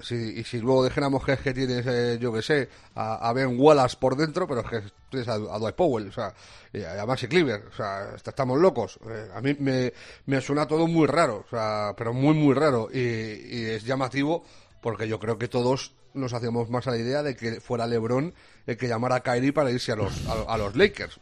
Si, 0.03 0.15
y 0.17 0.43
si 0.45 0.59
luego 0.59 0.83
dejáramos 0.83 1.25
que, 1.25 1.33
es 1.35 1.41
que 1.41 1.55
tienes, 1.55 1.87
eh, 1.87 2.19
yo 2.21 2.33
que 2.33 2.43
sé, 2.43 2.69
a, 2.97 3.29
a 3.29 3.33
Ben 3.33 3.55
Wallace 3.59 3.97
por 4.01 4.17
dentro, 4.17 4.49
pero 4.49 4.63
es 4.63 4.67
que 4.69 4.83
tienes 5.11 5.29
a, 5.29 5.37
Dwight 5.39 5.77
Powell, 5.77 6.09
o 6.09 6.13
sea, 6.13 6.35
y 6.73 6.83
a 6.83 7.07
Maxi 7.07 7.29
Cleaver, 7.29 7.67
o 7.73 7.77
sea, 7.77 8.11
est- 8.17 8.27
estamos 8.27 8.59
locos. 8.59 8.99
A 9.33 9.41
mí 9.41 9.55
me, 9.61 9.93
me 10.27 10.41
suena 10.41 10.67
todo 10.67 10.89
muy 10.89 11.07
raro, 11.07 11.45
o 11.47 11.51
sea, 11.51 11.95
pero 11.97 12.13
muy, 12.13 12.35
muy 12.35 12.53
raro. 12.55 12.89
Y, 12.93 12.99
y 12.99 13.65
es 13.67 13.85
llamativo 13.85 14.45
porque 14.81 15.07
yo 15.07 15.21
creo 15.21 15.39
que 15.39 15.47
todos 15.49 15.93
nos 16.17 16.33
hacíamos 16.33 16.71
más 16.71 16.87
a 16.87 16.91
la 16.91 16.97
idea 16.97 17.23
de 17.23 17.37
que 17.37 17.61
fuera 17.61 17.87
LeBron 17.87 18.35
el 18.67 18.77
que 18.77 18.89
llamara 18.89 19.17
a 19.17 19.23
Kyrie 19.23 19.53
para 19.53 19.71
irse 19.71 19.93
a 19.93 19.97
los, 19.97 20.27
a, 20.27 20.57
los 20.59 20.75
Lakers. 20.75 21.19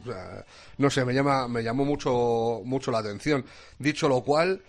No 0.79 0.91
sé, 0.91 1.05
me, 1.05 1.13
llama, 1.13 1.47
me 1.49 1.63
llamó 1.63 1.85
mucho, 1.85 2.63
mucho 2.65 2.91
la 2.91 2.99
atención. 2.99 3.45
Dicho 3.79 4.09
lo 4.09 4.23
cual, 4.23 4.63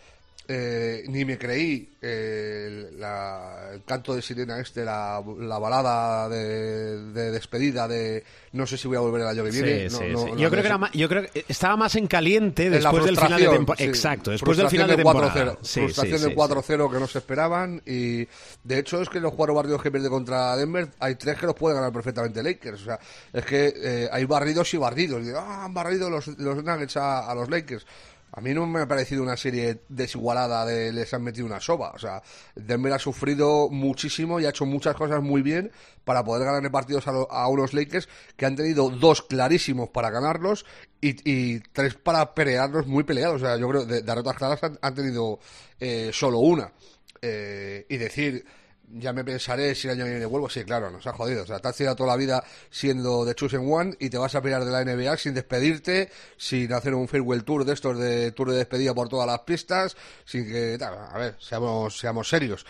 eh, 0.48 1.04
ni 1.08 1.26
me 1.26 1.38
creí 1.38 1.90
eh, 2.02 2.92
la- 2.98 3.70
el 3.74 3.84
canto 3.84 4.14
de 4.16 4.22
sirena 4.22 4.60
este, 4.60 4.86
la, 4.86 5.22
la 5.40 5.58
balada 5.60 6.30
de, 6.30 7.12
de 7.12 7.32
despedida 7.32 7.88
de 7.88 8.24
no 8.54 8.66
sé 8.68 8.78
si 8.78 8.88
voy 8.88 8.96
a 8.98 9.00
volver 9.02 9.22
el 9.22 9.28
año 9.28 9.44
que 9.44 9.50
viene. 9.52 9.90
Sí, 9.90 9.96
No, 9.96 10.00
sí, 10.00 10.06
no, 10.12 10.20
sí. 10.20 10.32
no, 10.32 10.38
yo, 10.38 10.50
creo 10.50 10.62
que 10.62 10.68
era 10.68 10.78
ma- 10.78 10.92
yo 10.94 11.10
creo 11.10 11.24
que 11.24 11.46
estaba 11.48 11.76
más 11.76 11.96
en 11.96 12.08
caliente 12.08 12.68
En 12.68 12.74
después 12.74 13.04
del 13.06 13.18
final 13.18 13.42
de 13.42 13.50
temporada. 13.50 13.84
Exacto, 13.86 14.32
después 14.32 14.58
del 14.58 14.70
final 14.70 14.88
de 14.90 14.96
temporada. 14.98 15.34
4-0. 15.56 15.58
Sí, 15.64 15.80
frustración 15.82 16.22
del 16.22 16.30
sí, 16.32 16.36
4-0 16.38 16.92
que 16.94 17.00
no 17.00 17.08
se 17.08 17.18
esperaban 17.18 17.82
y 17.86 18.28
de 18.64 18.80
hecho 18.80 19.02
es 19.02 19.10
que 19.10 19.20
los 19.20 19.34
cuatro 19.34 19.56
barridos 19.56 19.82
que 19.82 19.92
pierde 19.92 20.10
contra 20.10 20.56
Denver 20.56 20.88
hay 21.00 21.16
tres 21.16 21.38
que 21.38 21.48
los 21.48 21.56
puede 21.56 21.76
ganar 21.76 21.92
perfectamente 21.92 22.42
Lakers. 22.44 22.82
O 22.82 22.86
sea, 22.86 23.00
es 23.34 23.46
que 23.46 23.74
eh, 23.76 24.10
hay 24.12 24.26
barridos 24.26 24.74
y 24.74 24.78
barridos. 24.78 25.24
Y, 25.26 25.32
ah, 25.36 25.66
han 25.66 25.74
barrido 25.74 26.10
los, 26.10 26.28
los 26.28 26.64
Nuggets 26.64 26.98
a, 26.98 27.30
a 27.30 27.36
los 27.36 27.50
Lakers. 27.50 27.86
A 28.32 28.42
mí 28.42 28.54
no 28.54 28.66
me 28.68 28.82
ha 28.82 28.88
parecido 28.88 29.24
una 29.24 29.38
serie 29.38 29.80
desigualada 29.88 30.66
de 30.66 30.92
les 30.92 31.14
han 31.14 31.24
metido 31.24 31.46
una 31.46 31.62
soba. 31.62 31.92
O 31.92 32.00
sea, 32.00 32.22
Denver 32.56 32.92
ha 32.92 33.00
sufrido 33.00 33.70
muchísimo 33.70 34.40
y 34.42 34.46
ha 34.46 34.50
hecho 34.50 34.66
muchas 34.66 34.94
cosas 34.96 35.22
muy 35.22 35.42
bien 35.42 35.72
para 36.04 36.24
poder 36.26 36.46
ganarle 36.46 36.70
partidos 36.70 37.08
a, 37.08 37.14
lo- 37.14 37.32
a 37.32 37.48
unos 37.48 37.74
Lakers 37.74 38.10
que 38.36 38.46
han 38.46 38.58
tenido 38.58 38.90
dos 38.90 39.22
clarísimos 39.22 39.90
para 39.90 40.10
ganarlos 40.10 40.66
y, 41.00 41.60
tres 41.72 41.96
para 41.96 42.34
pelearlos 42.36 42.88
muy 42.88 43.06
peleados. 43.06 43.42
O 43.42 43.46
sea, 43.46 43.58
yo 43.58 43.70
creo 43.70 43.88
que 43.88 43.94
de 43.94 44.02
derrotas 44.02 44.36
claras 44.36 44.62
han, 44.64 44.78
han 44.82 44.96
tenido 44.96 45.40
eh, 45.80 46.10
solo 46.14 46.40
una. 46.40 46.74
Eh, 47.22 47.86
y 47.90 47.98
decir, 47.98 48.46
ya 48.90 49.14
me 49.14 49.24
pensaré 49.24 49.76
si 49.76 49.88
el 49.88 49.96
año 49.96 50.06
que 50.06 50.12
viene 50.12 50.26
vuelvo. 50.26 50.50
Sí, 50.50 50.64
claro, 50.64 50.90
nos 50.92 51.06
ha 51.08 51.14
jodido. 51.14 51.44
O 51.44 51.46
sea, 51.46 51.60
te 51.60 51.68
has 51.68 51.76
tirado 51.76 51.96
toda 51.96 52.10
la 52.10 52.18
vida 52.18 52.44
siendo 52.70 53.26
de 53.26 53.36
Chosen 53.36 53.72
One 53.72 53.96
y 54.00 54.10
te 54.10 54.18
vas 54.18 54.36
a 54.36 54.42
pelear 54.42 54.66
de 54.66 54.72
la 54.72 54.84
NBA 54.84 55.18
sin 55.18 55.34
despedirte, 55.34 56.12
sin 56.38 56.72
hacer 56.74 56.94
un 56.94 57.08
farewell 57.08 57.44
tour 57.44 57.66
de 57.66 57.74
estos 57.74 57.98
de 57.98 58.32
tour 58.32 58.52
de 58.52 58.58
despedida 58.58 58.94
por 58.94 59.10
todas 59.10 59.28
las 59.28 59.40
pistas, 59.40 59.96
sin 60.26 60.46
que. 60.46 60.78
A 60.82 61.18
ver, 61.18 61.36
seamos, 61.40 61.98
seamos 61.98 62.30
serios. 62.30 62.66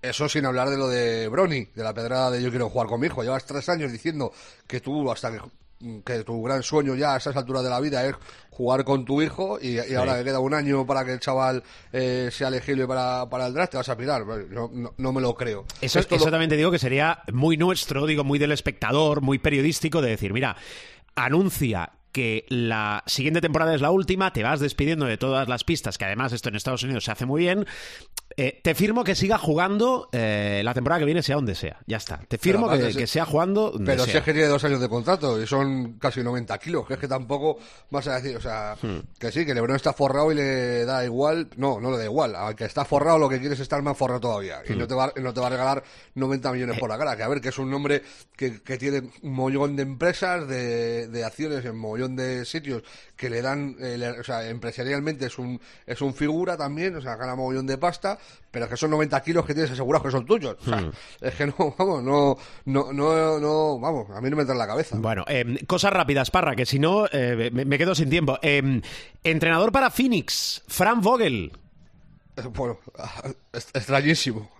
Eso 0.00 0.28
sin 0.28 0.44
hablar 0.46 0.68
de 0.68 0.76
lo 0.76 0.88
de 0.88 1.28
Brony, 1.28 1.66
de 1.74 1.84
la 1.84 1.94
pedrada 1.94 2.32
de 2.32 2.42
yo 2.42 2.50
quiero 2.50 2.68
jugar 2.68 2.88
con 2.88 3.00
mi 3.00 3.06
hijo. 3.06 3.22
Llevas 3.22 3.46
tres 3.46 3.68
años 3.68 3.92
diciendo 3.92 4.32
que 4.66 4.80
tú, 4.80 5.10
hasta 5.12 5.30
que, 5.30 5.38
que 6.04 6.24
tu 6.24 6.42
gran 6.42 6.62
sueño 6.62 6.94
ya 6.94 7.14
a 7.14 7.16
esas 7.18 7.36
alturas 7.36 7.62
de 7.64 7.70
la 7.70 7.80
vida 7.80 8.06
es 8.06 8.14
jugar 8.50 8.84
con 8.84 9.04
tu 9.04 9.22
hijo 9.22 9.58
y, 9.60 9.78
y 9.80 9.94
ahora 9.94 10.18
que 10.18 10.24
queda 10.24 10.38
un 10.38 10.52
año 10.54 10.86
para 10.86 11.04
que 11.04 11.12
el 11.14 11.20
chaval 11.20 11.62
eh, 11.92 12.28
sea 12.30 12.48
elegible 12.48 12.86
para, 12.86 13.28
para 13.28 13.46
el 13.46 13.54
draft, 13.54 13.70
te 13.72 13.76
vas 13.78 13.88
a 13.88 13.96
pirar. 13.96 14.24
Yo 14.52 14.70
no, 14.72 14.92
no 14.96 15.12
me 15.12 15.20
lo 15.20 15.34
creo. 15.34 15.64
Eso, 15.80 15.98
Esto 15.98 16.16
eso 16.16 16.26
lo- 16.26 16.30
también 16.30 16.50
te 16.50 16.56
digo 16.56 16.70
que 16.70 16.78
sería 16.78 17.20
muy 17.32 17.56
nuestro, 17.56 18.06
digo, 18.06 18.24
muy 18.24 18.38
del 18.38 18.52
espectador, 18.52 19.20
muy 19.22 19.38
periodístico, 19.38 20.00
de 20.02 20.10
decir, 20.10 20.32
mira, 20.32 20.56
anuncia 21.14 21.92
que 22.12 22.44
la 22.48 23.02
siguiente 23.06 23.40
temporada 23.40 23.74
es 23.74 23.80
la 23.80 23.90
última, 23.90 24.32
te 24.32 24.42
vas 24.42 24.60
despidiendo 24.60 25.06
de 25.06 25.16
todas 25.16 25.48
las 25.48 25.64
pistas, 25.64 25.96
que 25.98 26.04
además 26.04 26.32
esto 26.32 26.50
en 26.50 26.56
Estados 26.56 26.82
Unidos 26.82 27.04
se 27.04 27.10
hace 27.12 27.26
muy 27.26 27.40
bien. 27.42 27.66
Eh, 28.34 28.60
te 28.62 28.74
firmo 28.74 29.04
que 29.04 29.14
siga 29.14 29.36
jugando 29.36 30.08
eh, 30.12 30.62
la 30.64 30.72
temporada 30.72 31.00
que 31.00 31.04
viene, 31.04 31.22
sea 31.22 31.36
donde 31.36 31.54
sea. 31.54 31.78
Ya 31.86 31.98
está. 31.98 32.18
Te 32.28 32.38
firmo 32.38 32.66
que, 32.70 32.94
que 32.94 33.06
sea 33.06 33.26
jugando 33.26 33.70
donde 33.72 33.92
Pero 33.92 34.04
si 34.06 34.16
es 34.16 34.22
que 34.22 34.32
tiene 34.32 34.48
dos 34.48 34.64
años 34.64 34.80
de 34.80 34.88
contrato 34.88 35.40
y 35.42 35.46
son 35.46 35.98
casi 35.98 36.22
90 36.22 36.56
kilos, 36.58 36.86
que 36.86 36.94
es 36.94 36.98
que 37.00 37.08
tampoco 37.08 37.58
vas 37.90 38.06
a 38.08 38.14
decir, 38.18 38.36
o 38.36 38.40
sea, 38.40 38.74
Hmm. 38.82 39.00
que 39.18 39.30
sí, 39.30 39.44
que 39.44 39.52
Lebron 39.54 39.76
está 39.76 39.92
forrado 39.92 40.32
y 40.32 40.34
le 40.34 40.84
da 40.86 41.04
igual, 41.04 41.48
no, 41.56 41.78
no 41.78 41.90
le 41.90 41.98
da 41.98 42.04
igual, 42.04 42.34
al 42.34 42.54
que 42.56 42.64
está 42.64 42.84
forrado 42.86 43.18
lo 43.18 43.28
que 43.28 43.38
quiere 43.38 43.54
es 43.54 43.60
estar 43.60 43.82
más 43.82 43.96
forrado 43.98 44.20
todavía 44.20 44.60
Hmm. 44.66 44.72
y 44.72 44.76
no 44.76 44.86
te 44.86 44.94
va, 44.94 45.12
no 45.20 45.34
te 45.34 45.40
va 45.40 45.46
a 45.48 45.50
regalar 45.50 45.84
90 46.14 46.48
Eh. 46.48 46.52
millones 46.54 46.78
por 46.78 46.88
la 46.88 46.96
cara, 46.96 47.14
que 47.16 47.22
a 47.22 47.28
ver, 47.28 47.40
que 47.42 47.50
es 47.50 47.58
un 47.58 47.72
hombre 47.74 48.02
que, 48.34 48.62
que 48.62 48.78
tiene 48.78 49.02
un 49.22 49.32
mollón 49.34 49.76
de 49.76 49.82
empresas, 49.82 50.48
de, 50.48 51.06
de 51.08 51.24
acciones 51.24 51.64
en 51.66 51.72
un 51.72 51.76
mollón 52.02 52.16
de 52.16 52.44
sitios 52.44 52.82
que 53.16 53.30
le 53.30 53.42
dan, 53.42 53.76
eh, 53.80 53.96
le- 53.96 54.20
o 54.20 54.24
sea, 54.24 54.48
empresarialmente 54.48 55.26
es 55.26 55.38
un, 55.38 55.60
es 55.86 56.00
un 56.00 56.14
figura 56.14 56.56
también, 56.56 56.96
o 56.96 57.00
sea, 57.00 57.16
gana 57.16 57.34
mogollón 57.36 57.66
de 57.66 57.78
pasta, 57.78 58.18
pero 58.50 58.68
que 58.68 58.76
son 58.76 58.90
90 58.90 59.20
kilos 59.22 59.46
que 59.46 59.54
tienes 59.54 59.70
asegurados 59.70 60.04
que 60.06 60.10
son 60.12 60.26
tuyos, 60.26 60.56
o 60.60 60.64
sea, 60.64 60.80
Hmm. 60.80 60.90
es 61.20 61.34
que 61.34 61.46
no, 61.46 61.54
vamos, 61.78 62.02
no, 62.02 62.36
no, 62.66 62.92
no, 62.92 63.38
no, 63.38 63.78
vamos, 63.78 64.10
a 64.10 64.20
mí 64.20 64.28
no 64.30 64.36
me 64.36 64.42
entra 64.42 64.54
en 64.54 64.58
la 64.58 64.66
cabeza. 64.66 64.96
Bueno, 64.98 65.24
eh, 65.28 65.64
cosas 65.66 65.92
rápidas, 65.92 66.30
Parra, 66.30 66.56
que 66.56 66.66
si 66.66 66.78
no 66.78 67.06
eh, 67.12 67.50
me, 67.52 67.64
me 67.64 67.78
quedo 67.78 67.94
sin 67.94 68.10
tiempo. 68.10 68.38
Eh, 68.42 68.80
entrenador 69.24 69.70
para 69.72 69.90
Phoenix, 69.90 70.62
Fran 70.68 71.00
Vogel. 71.00 71.52
Eh, 72.36 72.42
Bueno, 72.54 72.78
extrañísimo. 73.74 74.50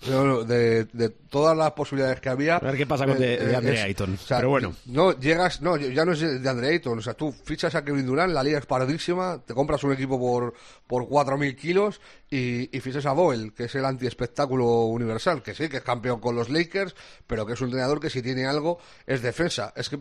De, 0.46 0.84
de 0.84 1.08
todas 1.08 1.56
las 1.56 1.72
posibilidades 1.72 2.20
que 2.20 2.28
había. 2.28 2.56
A 2.56 2.60
ver 2.60 2.76
qué 2.76 2.86
pasa 2.86 3.06
con 3.06 3.18
de- 3.18 3.38
de 3.38 3.56
Andre 3.56 3.80
Ayton. 3.82 4.18
Pero 4.28 4.50
bueno. 4.50 4.74
No, 4.86 5.18
llegas, 5.18 5.62
no, 5.62 5.76
ya 5.76 6.04
no 6.04 6.12
es 6.12 6.20
de 6.20 6.48
Andre 6.48 6.68
Ayton. 6.68 6.98
O 6.98 7.02
sea, 7.02 7.14
tú 7.14 7.32
fichas 7.32 7.74
a 7.74 7.84
Kevin 7.84 8.04
Durant, 8.06 8.32
la 8.32 8.42
liga 8.42 8.58
es 8.58 8.66
paradísima, 8.66 9.40
te 9.44 9.54
compras 9.54 9.82
un 9.84 9.92
equipo 9.92 10.18
por, 10.18 10.52
por 10.86 11.04
4.000 11.08 11.56
kilos 11.56 12.00
y, 12.30 12.76
y 12.76 12.80
fichas 12.80 13.06
a 13.06 13.12
Boyle, 13.12 13.52
que 13.54 13.64
es 13.64 13.74
el 13.74 13.84
anti-espectáculo 13.86 14.84
universal, 14.86 15.42
que 15.42 15.54
sí, 15.54 15.68
que 15.68 15.78
es 15.78 15.82
campeón 15.82 16.20
con 16.20 16.34
los 16.36 16.50
Lakers, 16.50 16.94
pero 17.26 17.46
que 17.46 17.54
es 17.54 17.60
un 17.60 17.68
entrenador 17.68 18.00
que 18.00 18.10
si 18.10 18.20
tiene 18.22 18.46
algo 18.46 18.78
es 19.06 19.22
defensa. 19.22 19.72
Es 19.76 19.88
que, 19.88 19.98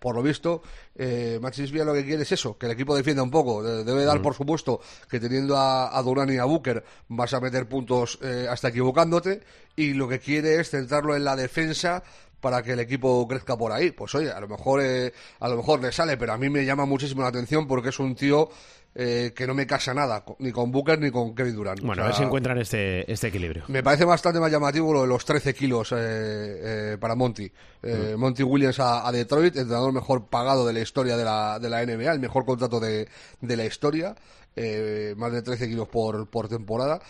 por 0.00 0.16
lo 0.16 0.22
visto, 0.22 0.62
eh, 0.96 1.38
Machis 1.40 1.70
Villa 1.70 1.84
lo 1.84 1.94
que 1.94 2.04
quiere 2.04 2.22
es 2.24 2.32
eso, 2.32 2.58
que 2.58 2.66
el 2.66 2.72
equipo 2.72 2.96
defienda 2.96 3.22
un 3.22 3.30
poco. 3.30 3.62
De- 3.62 3.84
Debe 3.84 4.04
dar, 4.04 4.20
por 4.22 4.34
supuesto, 4.34 4.80
que 5.08 5.20
teniendo 5.20 5.56
a, 5.56 5.96
a 5.96 6.02
Durant 6.02 6.30
y 6.32 6.38
a 6.38 6.44
Booker 6.44 6.82
vas 7.16 7.34
a 7.34 7.40
meter 7.40 7.66
puntos 7.68 8.18
eh, 8.22 8.46
hasta 8.50 8.68
equivocándote 8.68 9.40
y 9.76 9.94
lo 9.94 10.08
que 10.08 10.18
quiere 10.20 10.60
es 10.60 10.70
centrarlo 10.70 11.16
en 11.16 11.24
la 11.24 11.36
defensa 11.36 12.02
para 12.40 12.62
que 12.62 12.72
el 12.72 12.80
equipo 12.80 13.26
crezca 13.28 13.56
por 13.56 13.70
ahí. 13.72 13.92
Pues 13.92 14.14
oye, 14.14 14.30
a 14.30 14.40
lo 14.40 14.48
mejor 14.48 14.80
eh, 14.82 15.12
a 15.40 15.48
lo 15.48 15.56
mejor 15.56 15.80
le 15.80 15.92
sale, 15.92 16.16
pero 16.16 16.32
a 16.32 16.38
mí 16.38 16.50
me 16.50 16.64
llama 16.64 16.84
muchísimo 16.86 17.22
la 17.22 17.28
atención 17.28 17.68
porque 17.68 17.90
es 17.90 17.98
un 18.00 18.14
tío 18.16 18.48
eh, 18.94 19.32
que 19.34 19.46
no 19.46 19.54
me 19.54 19.66
casa 19.66 19.94
nada, 19.94 20.22
ni 20.40 20.52
con 20.52 20.70
Booker 20.70 20.98
ni 20.98 21.10
con 21.10 21.34
Kevin 21.34 21.54
Durant. 21.54 21.80
Bueno, 21.80 22.02
O 22.02 22.04
a 22.04 22.08
ver 22.08 22.16
si 22.16 22.24
encuentran 22.24 22.58
este, 22.58 23.10
este 23.10 23.28
equilibrio. 23.28 23.64
me 23.68 23.82
parece 23.82 24.04
bastante 24.04 24.38
más 24.38 24.50
llamativo 24.52 24.92
lo 24.92 25.02
de 25.02 25.06
los 25.06 25.24
13 25.24 25.54
kilos 25.54 25.92
eh, 25.92 25.96
eh, 25.96 26.96
para 27.00 27.14
Monty. 27.14 27.50
Eh, 27.82 28.16
Monty 28.18 28.42
Williams 28.42 28.80
a, 28.80 29.06
a 29.06 29.12
Detroit, 29.12 29.56
entrenador 29.56 29.92
mejor 29.92 30.26
pagado 30.26 30.66
de 30.66 30.72
la 30.74 30.80
historia 30.80 31.16
de 31.16 31.24
la, 31.24 31.58
de 31.58 31.70
la 31.70 31.86
NBA, 31.86 32.12
el 32.12 32.20
mejor 32.20 32.44
contrato 32.44 32.80
de, 32.80 33.08
de 33.40 33.56
la 33.56 33.64
historia, 33.64 34.14
eh, 34.56 35.14
más 35.16 35.32
de 35.32 35.42
13 35.42 35.68
kilos 35.68 35.88
por, 35.88 36.28
por 36.28 36.48
temporada. 36.48 37.00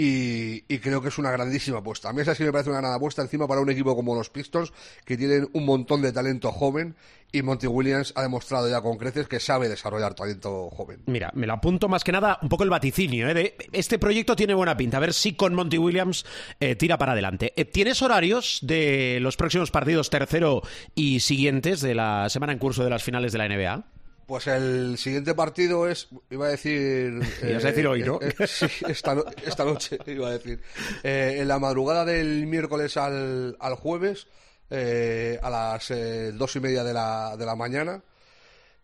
Y, 0.00 0.60
creo 0.78 1.02
que 1.02 1.08
es 1.08 1.18
una 1.18 1.32
grandísima 1.32 1.78
apuesta. 1.78 2.08
A 2.08 2.12
mí 2.12 2.20
esa 2.20 2.32
sí 2.32 2.44
me 2.44 2.52
parece 2.52 2.70
una 2.70 2.78
gran 2.78 2.92
apuesta 2.92 3.20
encima 3.20 3.48
para 3.48 3.60
un 3.60 3.68
equipo 3.68 3.96
como 3.96 4.14
los 4.14 4.30
Pistons, 4.30 4.72
que 5.04 5.16
tienen 5.16 5.48
un 5.52 5.66
montón 5.66 6.02
de 6.02 6.12
talento 6.12 6.52
joven 6.52 6.94
y 7.32 7.42
Monty 7.42 7.66
Williams 7.66 8.12
ha 8.14 8.22
demostrado 8.22 8.70
ya 8.70 8.80
con 8.80 8.96
creces 8.96 9.26
que 9.26 9.40
sabe 9.40 9.68
desarrollar 9.68 10.14
talento 10.14 10.70
joven. 10.70 11.02
Mira, 11.06 11.32
me 11.34 11.48
lo 11.48 11.54
apunto 11.54 11.88
más 11.88 12.04
que 12.04 12.12
nada 12.12 12.38
un 12.42 12.48
poco 12.48 12.62
el 12.62 12.70
vaticinio. 12.70 13.28
¿eh? 13.28 13.34
de, 13.34 13.56
este 13.72 13.98
proyecto 13.98 14.36
tiene 14.36 14.54
buena 14.54 14.76
pinta. 14.76 14.98
A 14.98 15.00
ver 15.00 15.12
si 15.12 15.32
con 15.32 15.52
Monty 15.52 15.78
Williams 15.78 16.24
eh, 16.60 16.76
tira 16.76 16.96
para 16.96 17.10
adelante. 17.10 17.52
Eh, 17.56 17.64
¿Tienes 17.64 18.00
horarios 18.00 18.60
de 18.62 19.18
los 19.20 19.36
próximos 19.36 19.72
partidos 19.72 20.10
tercero 20.10 20.62
y 20.94 21.18
siguientes 21.18 21.80
de 21.80 21.96
la 21.96 22.28
semana 22.28 22.52
en 22.52 22.60
curso 22.60 22.84
de 22.84 22.90
las 22.90 23.02
finales 23.02 23.32
de 23.32 23.38
la 23.38 23.48
NBA? 23.48 23.97
Pues 24.28 24.46
el 24.46 24.98
siguiente 24.98 25.34
partido 25.34 25.88
es, 25.88 26.08
iba 26.28 26.46
a 26.46 26.50
decir... 26.50 27.18
Ibas 27.42 27.64
a 27.64 27.68
decir 27.68 27.86
hoy, 27.86 28.02
¿no? 28.02 28.18
eh, 28.20 28.34
eh, 28.38 28.46
sí, 28.46 28.66
esta, 28.86 29.14
no- 29.14 29.24
esta 29.42 29.64
noche, 29.64 29.96
iba 30.06 30.28
a 30.28 30.32
decir. 30.32 30.60
Eh, 31.02 31.38
en 31.40 31.48
la 31.48 31.58
madrugada 31.58 32.04
del 32.04 32.46
miércoles 32.46 32.98
al, 32.98 33.56
al 33.58 33.74
jueves, 33.76 34.26
eh, 34.68 35.38
a 35.42 35.48
las 35.48 35.90
eh, 35.92 36.32
dos 36.34 36.54
y 36.56 36.60
media 36.60 36.84
de 36.84 36.92
la, 36.92 37.38
de 37.38 37.46
la 37.46 37.56
mañana. 37.56 38.02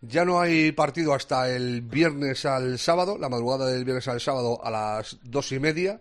Ya 0.00 0.24
no 0.24 0.40
hay 0.40 0.72
partido 0.72 1.12
hasta 1.12 1.50
el 1.50 1.82
viernes 1.82 2.46
al 2.46 2.78
sábado, 2.78 3.18
la 3.18 3.28
madrugada 3.28 3.66
del 3.66 3.84
viernes 3.84 4.08
al 4.08 4.22
sábado 4.22 4.64
a 4.64 4.70
las 4.70 5.18
dos 5.24 5.52
y 5.52 5.58
media. 5.58 6.00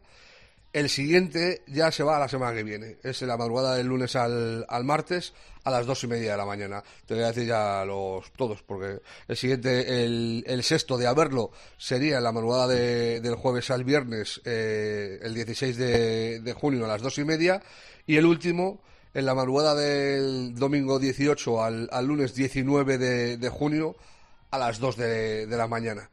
El 0.74 0.90
siguiente 0.90 1.62
ya 1.68 1.92
se 1.92 2.02
va 2.04 2.18
a 2.18 2.20
la 2.20 2.28
semana 2.28 2.56
que 2.56 2.64
viene. 2.64 2.98
Es 3.04 3.22
en 3.22 3.28
la 3.28 3.38
madrugada 3.38 3.76
del 3.76 3.86
lunes 3.86 4.16
al, 4.16 4.66
al 4.68 4.84
martes 4.84 5.34
a 5.64 5.70
las 5.72 5.86
dos 5.86 6.04
y 6.04 6.08
media 6.08 6.32
de 6.32 6.38
la 6.38 6.46
mañana. 6.48 6.84
Te 7.06 7.14
voy 7.14 7.24
a 7.24 7.28
decir 7.28 7.46
ya 7.46 7.86
los 7.86 8.32
todos, 8.34 8.64
porque 8.64 9.00
el 9.28 9.38
siguiente, 9.38 10.04
el, 10.04 10.44
el 10.48 10.64
sexto 10.64 10.98
de 10.98 11.06
haberlo, 11.06 11.52
sería 11.78 12.18
en 12.18 12.24
la 12.24 12.32
madrugada 12.32 12.68
de- 12.68 13.22
del 13.22 13.36
jueves 13.36 13.70
al 13.70 13.84
viernes, 13.84 14.42
eh, 14.46 15.20
el 15.22 15.36
16 15.36 15.78
de, 15.78 16.56
junio 16.60 16.86
a 16.86 16.88
las 16.88 17.04
dos 17.04 17.20
y 17.20 17.24
media. 17.24 17.62
Y 18.08 18.18
el 18.18 18.26
último, 18.26 18.82
en 19.14 19.28
la 19.28 19.36
madrugada 19.36 19.76
del 19.76 20.56
domingo 20.56 20.98
18 20.98 21.64
al, 21.64 21.88
al 21.92 22.06
lunes 22.08 22.34
19 22.34 22.98
de, 22.98 23.38
de 23.38 23.50
junio 23.50 23.96
a 24.50 24.58
las 24.58 24.80
2 24.80 24.98
de, 24.98 25.46
de 25.46 25.58
la 25.58 25.68
mañana. 25.68 26.10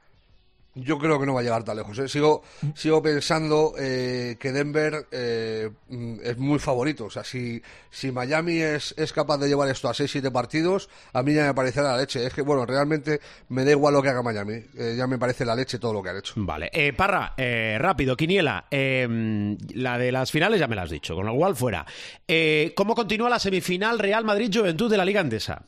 Yo 0.74 0.98
creo 0.98 1.18
que 1.18 1.26
no 1.26 1.34
va 1.34 1.40
a 1.40 1.42
llegar 1.42 1.64
tan 1.64 1.76
lejos. 1.76 1.98
¿eh? 1.98 2.08
Sigo, 2.08 2.42
sigo 2.74 3.02
pensando 3.02 3.74
eh, 3.78 4.36
que 4.38 4.52
Denver 4.52 5.06
eh, 5.10 5.68
mm, 5.88 6.18
es 6.22 6.38
muy 6.38 6.58
favorito. 6.60 7.06
O 7.06 7.10
sea, 7.10 7.24
si, 7.24 7.60
si 7.90 8.12
Miami 8.12 8.58
es, 8.58 8.94
es 8.96 9.12
capaz 9.12 9.38
de 9.38 9.48
llevar 9.48 9.68
esto 9.68 9.88
a 9.88 9.92
6-7 9.92 10.30
partidos, 10.30 10.88
a 11.12 11.22
mí 11.24 11.34
ya 11.34 11.46
me 11.46 11.54
parece 11.54 11.82
la 11.82 11.96
leche. 11.96 12.24
Es 12.24 12.32
que, 12.32 12.42
bueno, 12.42 12.66
realmente 12.66 13.20
me 13.48 13.64
da 13.64 13.72
igual 13.72 13.94
lo 13.94 14.02
que 14.02 14.10
haga 14.10 14.22
Miami. 14.22 14.62
Eh, 14.76 14.94
ya 14.96 15.08
me 15.08 15.18
parece 15.18 15.44
la 15.44 15.56
leche 15.56 15.78
todo 15.80 15.92
lo 15.92 16.02
que 16.02 16.10
han 16.10 16.18
hecho. 16.18 16.34
Vale. 16.36 16.70
Eh, 16.72 16.92
Parra, 16.92 17.34
eh, 17.36 17.76
rápido, 17.80 18.16
Quiniela. 18.16 18.66
la 18.70 19.98
de 19.98 20.12
las 20.12 20.30
finales 20.30 20.60
ya 20.60 20.68
me 20.68 20.76
la 20.76 20.82
has 20.82 20.90
dicho, 20.90 21.16
con 21.16 21.26
lo 21.26 21.34
cual 21.34 21.56
fuera. 21.56 21.84
Eh, 22.28 22.72
¿Cómo 22.76 22.94
continúa 22.94 23.28
la 23.28 23.38
semifinal 23.40 23.98
Real 23.98 24.24
Madrid-Juventud 24.24 24.90
de 24.90 24.96
la 24.96 25.04
Liga 25.04 25.20
Andesa? 25.20 25.62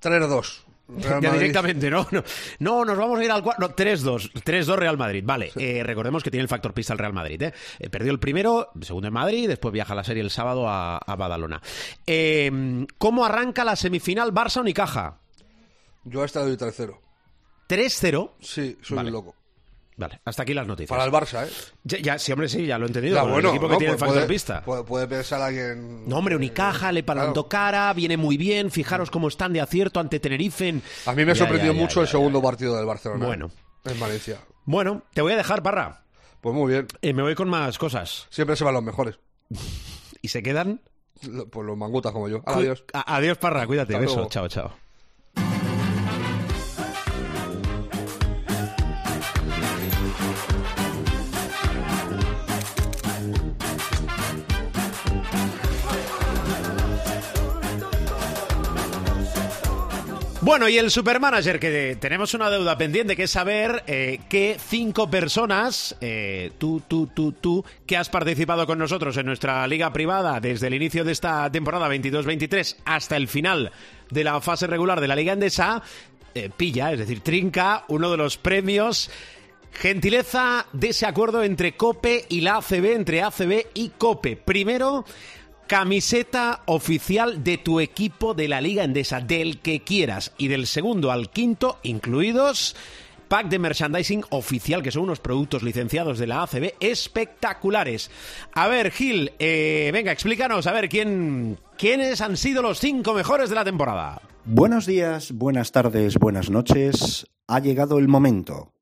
3-2. 0.00 0.67
Real 0.88 1.20
Ya 1.22 1.28
Madrid. 1.28 1.40
directamente, 1.40 1.90
¿no? 1.90 2.06
No, 2.10 2.22
no, 2.60 2.84
nos 2.86 2.96
vamos 2.98 3.20
a 3.20 3.24
ir 3.24 3.30
al 3.30 3.42
cuarto. 3.42 3.60
No, 3.60 3.74
3-2. 3.74 4.32
3-2 4.42 4.76
Real 4.76 4.96
Madrid. 4.96 5.22
Vale, 5.24 5.52
eh, 5.56 5.82
recordemos 5.84 6.22
que 6.22 6.30
tiene 6.30 6.42
el 6.42 6.48
factor 6.48 6.72
pista 6.72 6.94
el 6.94 6.98
Real 6.98 7.12
Madrid. 7.12 7.42
¿eh? 7.42 7.52
Eh, 7.78 7.90
perdió 7.90 8.10
el 8.10 8.18
primero, 8.18 8.70
segundo 8.80 9.08
en 9.08 9.14
Madrid, 9.14 9.48
después 9.48 9.72
viaja 9.72 9.92
a 9.92 9.96
la 9.96 10.04
serie 10.04 10.22
el 10.22 10.30
sábado 10.30 10.68
a, 10.68 10.96
a 10.96 11.16
Badalona. 11.16 11.60
Eh, 12.06 12.86
¿Cómo 12.96 13.24
arranca 13.26 13.64
la 13.64 13.76
semifinal 13.76 14.32
Barça-Unicaja? 14.32 15.18
Yo 16.04 16.22
a 16.22 16.24
esta 16.24 16.40
le 16.44 16.56
doy 16.56 16.56
3-0. 16.56 16.98
3-0. 17.68 18.30
Sí, 18.40 18.78
soy 18.80 18.96
Vale. 18.96 19.08
un 19.08 19.12
loco. 19.12 19.34
Vale, 19.98 20.20
hasta 20.24 20.44
aquí 20.44 20.54
las 20.54 20.64
noticias. 20.64 20.88
Para 20.96 21.04
el 21.04 21.10
Barça, 21.10 21.44
¿eh? 21.44 21.50
Ya, 21.82 21.98
ya, 21.98 22.18
sí, 22.20 22.30
hombre, 22.30 22.48
sí, 22.48 22.64
ya 22.64 22.78
lo 22.78 22.84
he 22.84 22.86
entendido. 22.86 23.16
Ya, 23.16 23.24
bueno, 23.24 23.50
el 23.50 23.56
equipo 23.56 23.66
que 23.66 23.72
no, 23.72 23.78
tiene 23.78 23.92
el 23.94 23.98
pues 23.98 24.00
factor 24.08 24.14
puede, 24.14 24.28
pista. 24.28 24.62
Puede, 24.64 24.84
puede 24.84 25.08
pensar 25.08 25.42
alguien. 25.42 26.08
No, 26.08 26.18
hombre, 26.18 26.36
Unicaja, 26.36 26.92
le 26.92 27.02
plantó 27.02 27.48
cara, 27.48 27.92
viene 27.94 28.16
muy 28.16 28.36
bien. 28.36 28.70
Fijaros 28.70 29.10
cómo 29.10 29.26
están 29.26 29.52
de 29.52 29.60
acierto 29.60 29.98
ante 29.98 30.20
Tenerife. 30.20 30.68
en- 30.68 30.82
A 31.06 31.12
mí 31.14 31.24
me 31.24 31.32
ha 31.32 31.34
sorprendido 31.34 31.74
mucho 31.74 32.00
el 32.00 32.06
segundo 32.06 32.40
partido 32.40 32.76
del 32.76 32.86
Barcelona. 32.86 33.26
Bueno. 33.26 33.50
En 33.84 33.98
Valencia. 33.98 34.38
Bueno, 34.64 35.02
te 35.14 35.20
voy 35.20 35.32
a 35.32 35.36
dejar, 35.36 35.62
Parra. 35.64 36.04
Pues 36.40 36.54
muy 36.54 36.70
bien. 36.72 36.86
Eh, 37.02 37.12
me 37.12 37.22
voy 37.22 37.34
con 37.34 37.48
más 37.48 37.76
cosas. 37.76 38.28
Siempre 38.30 38.54
se 38.54 38.62
van 38.62 38.74
los 38.74 38.82
mejores. 38.84 39.18
¿Y 40.22 40.28
se 40.28 40.42
quedan? 40.44 40.80
Pues 41.50 41.66
los 41.66 41.76
mangutas 41.76 42.12
como 42.12 42.28
yo. 42.28 42.42
Adiós. 42.46 42.84
Adiós, 42.92 43.36
Parra, 43.38 43.66
cuídate. 43.66 43.94
Hasta 43.94 44.00
Beso. 44.00 44.14
luego. 44.14 44.30
Chao, 44.30 44.46
chao. 44.46 44.87
Bueno, 60.48 60.66
y 60.66 60.78
el 60.78 60.90
supermanager, 60.90 61.60
que 61.60 61.98
tenemos 62.00 62.32
una 62.32 62.48
deuda 62.48 62.78
pendiente, 62.78 63.14
que 63.14 63.24
es 63.24 63.30
saber 63.30 63.84
eh, 63.86 64.20
qué 64.30 64.56
cinco 64.58 65.10
personas, 65.10 65.94
eh, 66.00 66.52
tú, 66.56 66.80
tú, 66.88 67.06
tú, 67.08 67.32
tú, 67.32 67.62
que 67.84 67.98
has 67.98 68.08
participado 68.08 68.66
con 68.66 68.78
nosotros 68.78 69.14
en 69.18 69.26
nuestra 69.26 69.66
liga 69.66 69.92
privada 69.92 70.40
desde 70.40 70.68
el 70.68 70.72
inicio 70.72 71.04
de 71.04 71.12
esta 71.12 71.52
temporada 71.52 71.86
22-23 71.90 72.76
hasta 72.86 73.18
el 73.18 73.28
final 73.28 73.72
de 74.08 74.24
la 74.24 74.40
fase 74.40 74.66
regular 74.66 75.02
de 75.02 75.08
la 75.08 75.16
Liga 75.16 75.34
Endesa, 75.34 75.82
eh, 76.34 76.48
pilla, 76.56 76.92
es 76.92 77.00
decir, 77.00 77.20
trinca 77.20 77.84
uno 77.88 78.10
de 78.10 78.16
los 78.16 78.38
premios 78.38 79.10
Gentileza 79.72 80.66
de 80.72 80.88
ese 80.88 81.06
acuerdo 81.06 81.44
entre 81.44 81.76
COPE 81.76 82.26
y 82.30 82.40
la 82.40 82.56
ACB, 82.56 82.96
entre 82.96 83.22
ACB 83.22 83.66
y 83.74 83.90
COPE. 83.90 84.36
Primero, 84.36 85.04
camiseta 85.68 86.62
oficial 86.64 87.44
de 87.44 87.58
tu 87.58 87.78
equipo 87.78 88.32
de 88.32 88.48
la 88.48 88.60
Liga 88.60 88.82
Endesa, 88.82 89.20
del 89.20 89.60
que 89.60 89.84
quieras. 89.84 90.32
Y 90.38 90.48
del 90.48 90.66
segundo 90.66 91.12
al 91.12 91.30
quinto, 91.30 91.78
incluidos 91.82 92.74
pack 93.28 93.48
de 93.50 93.58
merchandising 93.58 94.24
oficial, 94.30 94.82
que 94.82 94.90
son 94.90 95.02
unos 95.02 95.20
productos 95.20 95.62
licenciados 95.62 96.18
de 96.18 96.26
la 96.26 96.42
ACB 96.42 96.72
espectaculares. 96.80 98.10
A 98.54 98.66
ver, 98.66 98.90
Gil, 98.90 99.32
eh, 99.38 99.90
venga, 99.92 100.10
explícanos, 100.10 100.66
a 100.66 100.72
ver, 100.72 100.88
¿quién, 100.88 101.58
¿quiénes 101.76 102.22
han 102.22 102.38
sido 102.38 102.62
los 102.62 102.80
cinco 102.80 103.12
mejores 103.12 103.50
de 103.50 103.54
la 103.54 103.64
temporada? 103.64 104.22
Buenos 104.46 104.86
días, 104.86 105.32
buenas 105.32 105.70
tardes, 105.70 106.16
buenas 106.16 106.48
noches. 106.48 107.26
Ha 107.46 107.60
llegado 107.60 107.98
el 107.98 108.08
momento. 108.08 108.72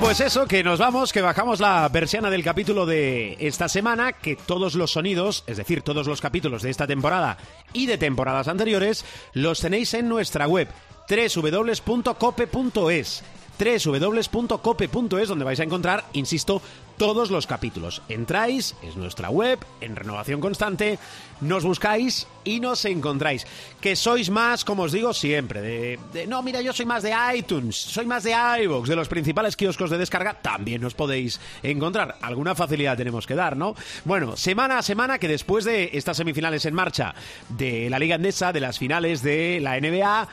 Pues 0.00 0.20
eso, 0.20 0.46
que 0.46 0.62
nos 0.62 0.78
vamos, 0.78 1.12
que 1.12 1.20
bajamos 1.20 1.58
la 1.58 1.90
persiana 1.92 2.30
del 2.30 2.44
capítulo 2.44 2.86
de 2.86 3.36
esta 3.40 3.68
semana, 3.68 4.12
que 4.12 4.36
todos 4.36 4.76
los 4.76 4.92
sonidos, 4.92 5.42
es 5.46 5.56
decir, 5.56 5.82
todos 5.82 6.06
los 6.06 6.20
capítulos 6.20 6.62
de 6.62 6.70
esta 6.70 6.86
temporada 6.86 7.36
y 7.72 7.86
de 7.86 7.98
temporadas 7.98 8.46
anteriores, 8.46 9.04
los 9.34 9.60
tenéis 9.60 9.94
en 9.94 10.08
nuestra 10.08 10.46
web 10.46 10.68
www.cope.es 11.10 13.24
www.cope.es 13.58 15.28
donde 15.28 15.44
vais 15.44 15.60
a 15.60 15.64
encontrar, 15.64 16.04
insisto, 16.12 16.62
todos 16.98 17.30
los 17.30 17.46
capítulos. 17.46 18.02
Entráis, 18.08 18.74
es 18.82 18.96
nuestra 18.96 19.30
web, 19.30 19.58
en 19.80 19.96
renovación 19.96 20.40
constante, 20.40 20.98
nos 21.40 21.64
buscáis 21.64 22.26
y 22.44 22.60
nos 22.60 22.84
encontráis. 22.84 23.46
Que 23.80 23.96
sois 23.96 24.28
más, 24.30 24.64
como 24.64 24.82
os 24.82 24.92
digo 24.92 25.14
siempre, 25.14 25.62
de, 25.62 26.26
no, 26.26 26.42
mira, 26.42 26.60
yo 26.60 26.72
soy 26.72 26.86
más 26.86 27.04
de 27.04 27.14
iTunes, 27.34 27.76
soy 27.76 28.04
más 28.04 28.24
de 28.24 28.34
iVoox, 28.62 28.88
de 28.88 28.96
los 28.96 29.08
principales 29.08 29.56
kioscos 29.56 29.90
de 29.90 29.98
descarga, 29.98 30.34
también 30.42 30.84
os 30.84 30.94
podéis 30.94 31.40
encontrar. 31.62 32.18
Alguna 32.20 32.54
facilidad 32.54 32.96
tenemos 32.96 33.26
que 33.26 33.36
dar, 33.36 33.56
¿no? 33.56 33.74
Bueno, 34.04 34.36
semana 34.36 34.78
a 34.78 34.82
semana 34.82 35.18
que 35.18 35.28
después 35.28 35.64
de 35.64 35.90
estas 35.92 36.16
semifinales 36.16 36.64
en 36.66 36.74
marcha 36.74 37.14
de 37.48 37.88
la 37.88 37.98
Liga 37.98 38.16
Andesa, 38.16 38.52
de 38.52 38.60
las 38.60 38.78
finales 38.78 39.22
de 39.22 39.60
la 39.60 39.80
NBA, 39.80 40.28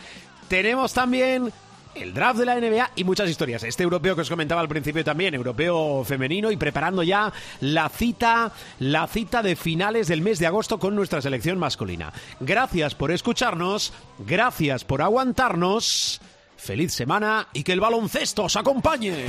tenemos 0.48 0.94
también 0.94 1.52
el 1.96 2.14
draft 2.14 2.40
de 2.40 2.46
la 2.46 2.60
NBA 2.60 2.92
y 2.96 3.04
muchas 3.04 3.30
historias. 3.30 3.64
Este 3.64 3.84
europeo 3.84 4.16
que 4.16 4.22
os 4.22 4.30
comentaba 4.30 4.62
al 4.62 4.68
principio 4.68 5.04
también, 5.04 5.34
europeo 5.34 6.04
femenino 6.04 6.52
y 6.52 6.58
preparando 6.58 7.04
ya 7.04 7.32
la 7.62 7.90
cita, 7.90 8.52
la 8.80 9.08
cita 9.08 9.42
de 9.42 9.56
finales 9.56 10.08
del 10.08 10.22
mes 10.22 10.40
de 10.40 10.48
agosto 10.48 10.80
con 10.80 10.96
nuestra 10.96 11.22
selección 11.22 11.58
masculina. 11.58 12.14
Gracias 12.40 12.96
por 12.96 13.12
escucharnos, 13.12 13.94
gracias 14.20 14.84
por 14.84 15.02
aguantarnos. 15.02 16.22
Feliz 16.58 16.94
semana 16.94 17.48
y 17.54 17.64
que 17.64 17.74
el 17.74 17.80
baloncesto 17.80 18.44
os 18.44 18.56
acompañe. 18.56 19.26